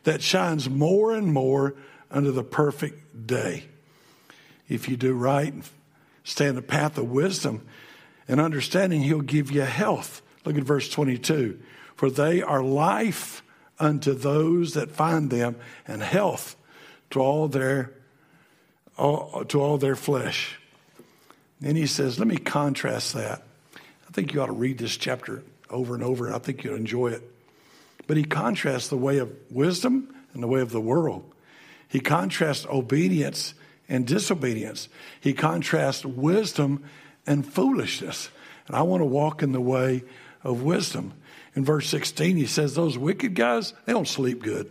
that 0.04 0.22
shines 0.22 0.70
more 0.70 1.14
and 1.14 1.32
more 1.32 1.76
under 2.12 2.32
the 2.32 2.44
perfect 2.44 3.26
day. 3.26 3.66
If 4.68 4.90
you 4.90 4.98
do 4.98 5.14
right, 5.14 5.54
stay 6.26 6.48
in 6.48 6.56
the 6.56 6.62
path 6.62 6.98
of 6.98 7.10
wisdom 7.10 7.66
and 8.28 8.42
understanding, 8.42 9.02
He'll 9.02 9.22
give 9.22 9.50
you 9.52 9.62
health. 9.62 10.22
Look 10.44 10.58
at 10.58 10.64
verse 10.64 10.90
22. 10.90 11.58
For 11.96 12.10
they 12.10 12.42
are 12.42 12.62
life 12.62 13.42
unto 13.80 14.14
those 14.14 14.74
that 14.74 14.92
find 14.92 15.30
them, 15.30 15.56
and 15.88 16.02
health 16.02 16.58
to 17.12 17.20
all 17.20 17.48
their 17.48 17.94
all, 18.98 19.46
to 19.46 19.62
all 19.62 19.78
their 19.78 19.96
flesh. 19.96 20.60
And 21.62 21.78
he 21.78 21.88
says, 21.88 22.20
let 22.20 22.28
me 22.28 22.38
contrast 22.38 23.14
that. 23.14 23.44
I 23.76 24.12
think 24.12 24.34
you 24.34 24.42
ought 24.42 24.48
to 24.48 24.54
read 24.54 24.78
this 24.78 24.98
chapter 24.98 25.44
over 25.70 25.96
and 25.96 26.04
over, 26.04 26.28
and 26.28 26.36
I 26.36 26.40
think 26.40 26.64
you'll 26.64 26.76
enjoy 26.76 27.08
it. 27.08 27.24
But 28.08 28.18
he 28.18 28.24
contrasts 28.24 28.88
the 28.88 28.98
way 28.98 29.18
of 29.18 29.32
wisdom 29.50 30.14
and 30.34 30.44
the 30.44 30.48
way 30.48 30.62
of 30.62 30.72
the 30.72 30.82
world. 30.82 31.30
He 31.88 32.00
contrasts 32.00 32.66
obedience 32.68 33.54
and 33.88 34.06
disobedience. 34.06 34.90
He 35.20 35.34
contrasts 35.34 36.06
wisdom 36.06 36.84
and 37.26 37.46
foolishness. 37.46 38.30
And 38.68 38.76
I 38.76 38.82
want 38.82 39.02
to 39.02 39.06
walk 39.06 39.44
in 39.44 39.52
the 39.52 39.62
way 39.62 40.04
of 40.44 40.64
wisdom. 40.64 41.14
In 41.56 41.64
verse 41.64 41.88
16, 41.90 42.38
he 42.38 42.46
says, 42.46 42.76
Those 42.76 42.98
wicked 42.98 43.36
guys, 43.36 43.74
they 43.86 43.94
don't 43.94 44.08
sleep 44.08 44.44
good. 44.44 44.70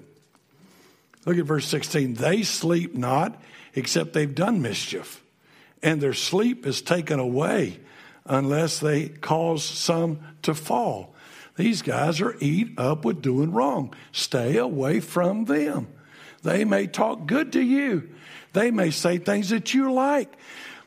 Look 1.24 1.38
at 1.38 1.44
verse 1.44 1.66
16. 1.66 2.14
They 2.14 2.42
sleep 2.42 2.94
not 2.94 3.40
except 3.74 4.12
they've 4.12 4.34
done 4.34 4.62
mischief, 4.62 5.22
and 5.82 6.00
their 6.00 6.14
sleep 6.14 6.66
is 6.66 6.82
taken 6.82 7.18
away 7.18 7.80
unless 8.26 8.78
they 8.78 9.08
cause 9.08 9.64
some 9.64 10.20
to 10.42 10.54
fall. 10.54 11.14
These 11.56 11.82
guys 11.82 12.20
are 12.20 12.36
eat 12.40 12.78
up 12.78 13.04
with 13.04 13.22
doing 13.22 13.52
wrong. 13.52 13.94
Stay 14.12 14.56
away 14.56 15.00
from 15.00 15.44
them. 15.44 15.88
They 16.42 16.64
may 16.64 16.86
talk 16.86 17.26
good 17.26 17.52
to 17.52 17.60
you. 17.60 18.10
They 18.54 18.70
may 18.70 18.90
say 18.90 19.18
things 19.18 19.50
that 19.50 19.74
you 19.74 19.92
like. 19.92 20.32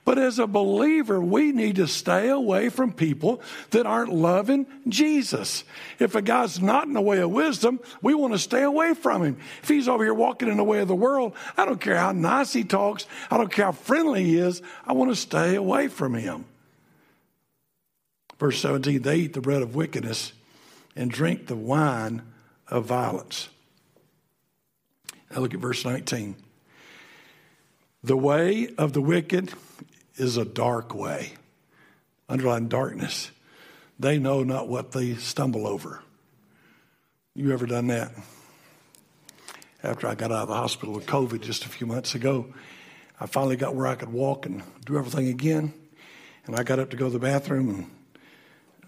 But 0.08 0.17
as 0.17 0.39
a 0.39 0.47
believer, 0.47 1.19
we 1.19 1.51
need 1.51 1.75
to 1.75 1.88
stay 1.88 2.30
away 2.30 2.69
from 2.69 2.93
people 2.93 3.41
that 3.71 3.86
aren't 3.86 4.13
loving 4.13 4.65
Jesus. 4.88 5.65
If 5.99 6.15
a 6.15 6.21
guy's 6.21 6.62
not 6.62 6.88
in 6.88 6.93
the 6.93 7.01
way 7.01 7.19
of 7.19 7.30
wisdom, 7.30 7.82
we 8.01 8.13
want 8.13 8.32
to 8.32 8.39
stay 8.39 8.63
away 8.63 8.93
from 8.93 9.21
him. 9.21 9.38
If 9.62 9.67
he's 9.67 9.89
over 9.89 10.06
here 10.06 10.13
walking 10.13 10.47
in 10.47 10.56
the 10.56 10.63
way 10.63 10.80
of 10.80 10.88
the 10.88 10.95
world, 10.95 11.34
I 11.58 11.65
don't 11.65 11.82
care 11.82 11.97
how 11.97 12.13
nice 12.13 12.53
he 12.53 12.63
talks, 12.63 13.06
I 13.30 13.36
don't 13.36 13.51
care 13.51 13.65
how 13.65 13.73
friendly 13.73 14.23
he 14.23 14.38
is, 14.38 14.62
I 14.86 14.93
want 14.93 15.12
to 15.12 15.15
stay 15.17 15.56
away 15.56 15.89
from 15.89 16.13
him. 16.13 16.45
Verse 18.39 18.60
17 18.62 19.01
they 19.01 19.17
eat 19.17 19.34
the 19.34 19.41
bread 19.41 19.62
of 19.62 19.75
wickedness 19.75 20.32
and 20.95 21.12
drink 21.12 21.47
the 21.47 21.58
wine 21.58 22.21
of 22.69 22.86
violence. 22.86 23.49
Now 25.30 25.41
look 25.41 25.53
at 25.53 25.60
verse 25.60 25.84
19. 25.84 26.46
The 28.08 28.15
way 28.15 28.70
of 28.78 28.93
the 28.93 29.02
wicked 29.02 29.52
is 30.15 30.38
a 30.38 30.46
dark 30.46 30.96
way. 30.96 31.34
Underline 32.30 32.70
darkness. 32.70 33.32
They 34.00 34.17
know 34.17 34.43
not 34.43 34.70
what 34.70 34.93
they 34.93 35.15
stumble 35.15 35.67
over. 35.67 36.00
You 37.36 37.52
ever 37.52 37.65
done 37.65 37.88
that? 37.88 38.13
After 39.84 40.08
I 40.08 40.15
got 40.15 40.32
out 40.32 40.43
of 40.43 40.48
the 40.48 40.54
hospital 40.54 40.96
with 40.96 41.06
COVID 41.06 41.41
just 41.41 41.65
a 41.65 41.67
few 41.67 41.86
months 41.86 42.15
ago, 42.15 42.48
I 43.20 43.26
finally 43.26 43.58
got 43.58 43.76
where 43.76 43.88
I 43.88 43.96
could 43.96 44.13
walk 44.13 44.46
and 44.46 44.63
do 44.86 44.98
everything 44.98 45.28
again. 45.28 45.74
And 46.46 46.56
I 46.56 46.63
got 46.63 46.80
up 46.80 46.91
to 46.91 46.96
go 46.96 47.08
to 47.08 47.12
the 47.12 47.20
bathroom 47.20 47.70
and, 47.70 47.91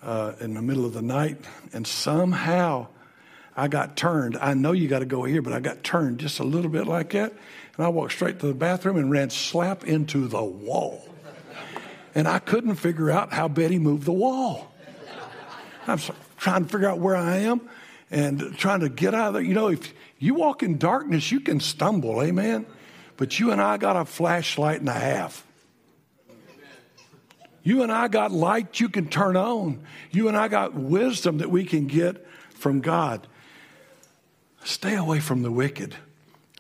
uh, 0.02 0.34
in 0.40 0.54
the 0.54 0.62
middle 0.62 0.86
of 0.86 0.94
the 0.94 1.02
night, 1.02 1.44
and 1.74 1.86
somehow 1.86 2.88
I 3.56 3.68
got 3.68 3.98
turned. 3.98 4.38
I 4.38 4.54
know 4.54 4.72
you 4.72 4.88
got 4.88 5.00
to 5.00 5.06
go 5.06 5.24
here, 5.24 5.42
but 5.42 5.54
I 5.54 5.60
got 5.60 5.84
turned 5.84 6.20
just 6.20 6.40
a 6.40 6.44
little 6.44 6.72
bit 6.72 6.88
like 6.88 7.12
that. 7.12 7.34
And 7.78 7.86
I 7.86 7.90
walked 7.90 8.14
straight 8.14 8.40
to 8.40 8.48
the 8.48 8.54
bathroom 8.54 8.98
and 8.98 9.12
ran 9.12 9.30
slap 9.30 9.84
into 9.86 10.28
the 10.28 10.44
wall 10.44 11.10
and 12.16 12.28
I 12.28 12.40
couldn't 12.40 12.76
figure 12.76 13.12
out 13.12 13.32
how 13.32 13.48
Betty 13.48 13.80
moved 13.80 14.04
the 14.04 14.14
wall. 14.14 14.72
I'm 15.88 16.00
trying 16.38 16.66
to 16.66 16.70
figure 16.70 16.88
out 16.88 17.00
where 17.00 17.16
I 17.16 17.38
am 17.38 17.62
and 18.12 18.58
trying 18.58 18.82
to 18.82 18.90
get 18.90 19.14
out 19.14 19.30
of 19.30 19.34
there. 19.36 19.44
You 19.44 19.54
know, 19.54 19.70
if 19.70 19.94
you 20.18 20.34
walk 20.34 20.62
in 20.62 20.78
darkness, 20.78 21.32
you 21.32 21.40
can 21.40 21.60
stumble, 21.60 22.22
amen? 22.22 22.66
But 23.18 23.40
you 23.40 23.52
and 23.52 23.62
I 23.62 23.78
got 23.78 23.96
a 23.96 24.06
flashlight 24.06 24.80
and 24.80 24.90
a 24.90 24.94
half. 24.94 25.46
You 27.64 27.84
and 27.84 27.92
I 27.92 28.08
got 28.08 28.32
light 28.32 28.80
you 28.80 28.90
can 28.90 29.10
turn 29.10 29.36
on. 29.36 29.84
You 30.12 30.28
and 30.28 30.38
I 30.38 30.48
got 30.48 30.74
wisdom 30.74 31.40
that 31.40 31.50
we 31.50 31.66
can 31.66 31.88
get 31.88 32.26
from 32.52 32.82
God. 32.82 33.28
Stay 34.64 34.96
away 34.96 35.20
from 35.20 35.42
the 35.42 35.52
wicked. 35.52 35.96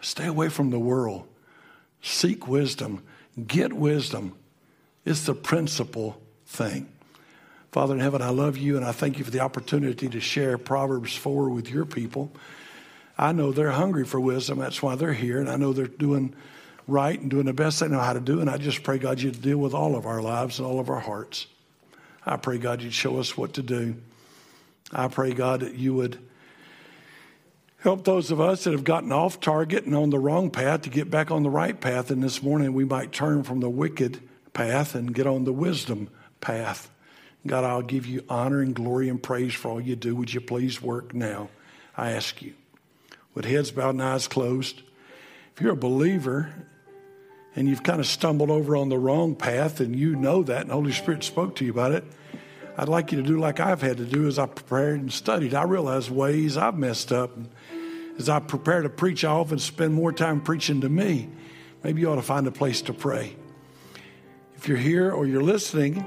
Stay 0.01 0.25
away 0.25 0.49
from 0.49 0.69
the 0.69 0.79
world. 0.79 1.27
Seek 2.01 2.47
wisdom. 2.47 3.03
Get 3.45 3.73
wisdom. 3.73 4.35
It's 5.05 5.25
the 5.25 5.35
principal 5.35 6.21
thing. 6.45 6.87
Father 7.71 7.93
in 7.93 7.99
heaven, 7.99 8.21
I 8.21 8.29
love 8.29 8.57
you 8.57 8.77
and 8.77 8.85
I 8.85 8.91
thank 8.91 9.19
you 9.19 9.23
for 9.23 9.31
the 9.31 9.41
opportunity 9.41 10.09
to 10.09 10.19
share 10.19 10.57
Proverbs 10.57 11.15
4 11.15 11.49
with 11.49 11.69
your 11.69 11.85
people. 11.85 12.31
I 13.17 13.31
know 13.31 13.51
they're 13.51 13.71
hungry 13.71 14.05
for 14.05 14.19
wisdom. 14.19 14.59
That's 14.59 14.81
why 14.81 14.95
they're 14.95 15.13
here. 15.13 15.39
And 15.39 15.49
I 15.49 15.57
know 15.57 15.73
they're 15.73 15.87
doing 15.87 16.33
right 16.87 17.19
and 17.19 17.29
doing 17.29 17.45
the 17.45 17.53
best 17.53 17.79
they 17.79 17.87
know 17.87 17.99
how 17.99 18.13
to 18.13 18.19
do. 18.19 18.41
And 18.41 18.49
I 18.49 18.57
just 18.57 18.81
pray, 18.81 18.97
God, 18.97 19.19
you'd 19.19 19.41
deal 19.41 19.57
with 19.57 19.73
all 19.73 19.95
of 19.95 20.05
our 20.05 20.21
lives 20.21 20.57
and 20.57 20.65
all 20.65 20.79
of 20.79 20.89
our 20.89 20.99
hearts. 20.99 21.45
I 22.25 22.37
pray, 22.37 22.57
God, 22.57 22.81
you'd 22.81 22.93
show 22.93 23.19
us 23.19 23.37
what 23.37 23.53
to 23.53 23.61
do. 23.61 23.95
I 24.91 25.07
pray, 25.07 25.33
God, 25.33 25.59
that 25.59 25.75
you 25.75 25.93
would 25.93 26.17
help 27.79 28.03
those 28.03 28.31
of 28.31 28.41
us 28.41 28.63
that 28.63 28.73
have 28.73 28.83
gotten 28.83 29.11
off 29.11 29.39
target 29.39 29.85
and 29.85 29.95
on 29.95 30.09
the 30.09 30.19
wrong 30.19 30.49
path 30.49 30.81
to 30.81 30.89
get 30.89 31.09
back 31.09 31.31
on 31.31 31.43
the 31.43 31.49
right 31.49 31.79
path. 31.79 32.11
And 32.11 32.21
this 32.21 32.43
morning 32.43 32.73
we 32.73 32.85
might 32.85 33.11
turn 33.11 33.43
from 33.43 33.59
the 33.59 33.69
wicked 33.69 34.19
path 34.53 34.95
and 34.95 35.13
get 35.13 35.27
on 35.27 35.45
the 35.45 35.53
wisdom 35.53 36.09
path. 36.41 36.89
God, 37.47 37.63
I'll 37.63 37.81
give 37.81 38.05
you 38.05 38.23
honor 38.27 38.61
and 38.61 38.75
glory 38.75 39.07
and 39.07 39.21
praise 39.21 39.53
for 39.53 39.69
all 39.69 39.81
you 39.81 39.95
do. 39.95 40.15
Would 40.15 40.33
you 40.33 40.41
please 40.41 40.81
work 40.81 41.13
now? 41.13 41.49
I 41.95 42.11
ask 42.11 42.41
you. 42.41 42.53
With 43.33 43.45
heads 43.45 43.71
bowed 43.71 43.91
and 43.91 44.03
eyes 44.03 44.27
closed, 44.27 44.81
if 45.55 45.61
you're 45.61 45.73
a 45.73 45.77
believer 45.77 46.53
and 47.55 47.67
you've 47.67 47.83
kind 47.83 48.01
of 48.01 48.07
stumbled 48.07 48.49
over 48.49 48.75
on 48.75 48.89
the 48.89 48.97
wrong 48.97 49.35
path 49.35 49.79
and 49.79 49.95
you 49.95 50.15
know 50.15 50.43
that 50.43 50.63
and 50.63 50.71
Holy 50.71 50.91
Spirit 50.91 51.23
spoke 51.23 51.55
to 51.57 51.65
you 51.65 51.71
about 51.71 51.93
it, 51.93 52.03
I'd 52.77 52.89
like 52.89 53.11
you 53.11 53.21
to 53.21 53.27
do 53.27 53.39
like 53.39 53.59
I've 53.59 53.81
had 53.81 53.97
to 53.97 54.05
do 54.05 54.27
as 54.27 54.39
I 54.39 54.45
prepared 54.45 55.01
and 55.01 55.11
studied. 55.11 55.53
I 55.53 55.63
realize 55.63 56.09
ways 56.09 56.57
I've 56.57 56.77
messed 56.77 57.11
up. 57.11 57.37
As 58.19 58.27
I 58.27 58.39
prepare 58.39 58.81
to 58.81 58.89
preach, 58.89 59.23
I 59.23 59.31
often 59.31 59.59
spend 59.59 59.93
more 59.93 60.11
time 60.11 60.41
preaching 60.41 60.81
to 60.81 60.89
me. 60.89 61.29
Maybe 61.83 62.01
you 62.01 62.11
ought 62.11 62.15
to 62.15 62.21
find 62.21 62.45
a 62.47 62.51
place 62.51 62.81
to 62.83 62.93
pray. 62.93 63.33
If 64.57 64.67
you're 64.67 64.77
here 64.77 65.09
or 65.09 65.25
you're 65.25 65.41
listening, 65.41 66.05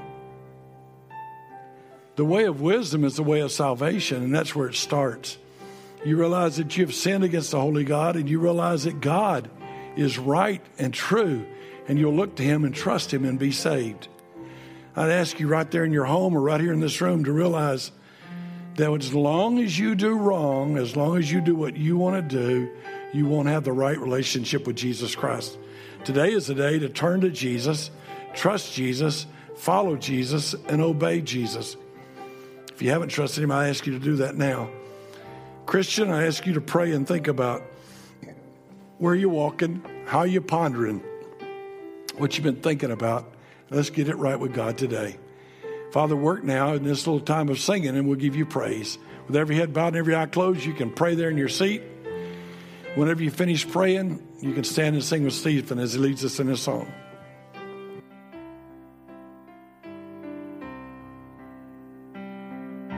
the 2.15 2.23
way 2.23 2.43
of 2.43 2.61
wisdom 2.61 3.03
is 3.03 3.15
the 3.15 3.23
way 3.23 3.39
of 3.39 3.51
salvation, 3.51 4.21
and 4.21 4.33
that's 4.33 4.53
where 4.53 4.67
it 4.69 4.75
starts. 4.75 5.39
You 6.05 6.15
realize 6.15 6.57
that 6.57 6.77
you've 6.77 6.93
sinned 6.93 7.23
against 7.23 7.49
the 7.49 7.59
Holy 7.59 7.83
God, 7.83 8.15
and 8.15 8.29
you 8.29 8.39
realize 8.39 8.83
that 8.83 9.01
God 9.01 9.49
is 9.95 10.19
right 10.19 10.61
and 10.77 10.93
true, 10.93 11.47
and 11.87 11.97
you'll 11.97 12.13
look 12.13 12.35
to 12.35 12.43
Him 12.43 12.63
and 12.63 12.75
trust 12.75 13.11
Him 13.11 13.25
and 13.25 13.39
be 13.39 13.51
saved. 13.51 14.07
I'd 14.95 15.09
ask 15.09 15.39
you 15.39 15.47
right 15.47 15.69
there 15.71 15.83
in 15.83 15.91
your 15.91 16.05
home 16.05 16.37
or 16.37 16.41
right 16.41 16.61
here 16.61 16.73
in 16.73 16.79
this 16.79 17.01
room 17.01 17.23
to 17.23 17.33
realize 17.33 17.91
that 18.75 18.91
as 18.91 19.13
long 19.13 19.59
as 19.59 19.77
you 19.77 19.95
do 19.95 20.17
wrong, 20.17 20.77
as 20.77 20.95
long 20.95 21.17
as 21.17 21.31
you 21.31 21.41
do 21.41 21.55
what 21.55 21.77
you 21.77 21.97
want 21.97 22.29
to 22.29 22.37
do, 22.37 22.69
you 23.13 23.25
won't 23.25 23.47
have 23.47 23.63
the 23.63 23.71
right 23.71 23.99
relationship 23.99 24.65
with 24.65 24.75
Jesus 24.75 25.15
Christ. 25.15 25.57
Today 26.03 26.33
is 26.33 26.47
the 26.47 26.55
day 26.55 26.79
to 26.79 26.89
turn 26.89 27.21
to 27.21 27.29
Jesus 27.29 27.91
trust 28.33 28.73
Jesus, 28.73 29.27
follow 29.55 29.95
Jesus, 29.95 30.53
and 30.67 30.81
obey 30.81 31.21
Jesus. 31.21 31.77
If 32.73 32.81
you 32.81 32.89
haven't 32.89 33.09
trusted 33.09 33.43
Him, 33.43 33.51
I 33.51 33.69
ask 33.69 33.85
you 33.85 33.93
to 33.93 33.99
do 33.99 34.15
that 34.17 34.35
now. 34.35 34.69
Christian, 35.65 36.09
I 36.09 36.25
ask 36.25 36.45
you 36.45 36.53
to 36.53 36.61
pray 36.61 36.91
and 36.91 37.07
think 37.07 37.27
about 37.27 37.63
Where 38.97 39.15
you're 39.15 39.29
walking? 39.29 39.83
How 40.05 40.23
you're 40.23 40.41
pondering? 40.41 41.03
What 42.17 42.35
you've 42.35 42.43
been 42.43 42.61
thinking 42.61 42.91
about? 42.91 43.31
Let's 43.69 43.89
get 43.89 44.07
it 44.07 44.15
right 44.15 44.39
with 44.39 44.53
God 44.53 44.77
today. 44.77 45.17
Father, 45.93 46.15
work 46.15 46.43
now 46.43 46.73
in 46.73 46.83
this 46.83 47.05
little 47.05 47.19
time 47.19 47.49
of 47.49 47.59
singing, 47.59 47.95
and 47.95 48.07
we'll 48.07 48.17
give 48.17 48.35
you 48.35 48.47
praise. 48.47 48.97
With 49.27 49.35
every 49.35 49.55
head 49.55 49.75
bowed 49.75 49.89
and 49.89 49.97
every 49.97 50.15
eye 50.15 50.25
closed, 50.25 50.65
you 50.65 50.73
can 50.73 50.89
pray 50.89 51.13
there 51.13 51.29
in 51.29 51.37
your 51.37 51.49
seat. 51.49 51.83
Whenever 52.95 53.21
you 53.21 53.29
finish 53.29 53.69
praying, 53.69 54.27
you 54.41 54.53
can 54.55 54.63
stand 54.63 54.95
and 54.95 55.03
sing 55.03 55.23
with 55.23 55.35
Stephen 55.35 55.77
as 55.77 55.93
he 55.93 55.99
leads 55.99 56.25
us 56.25 56.39
in 56.39 56.47
his 56.47 56.61
song. 56.61 56.91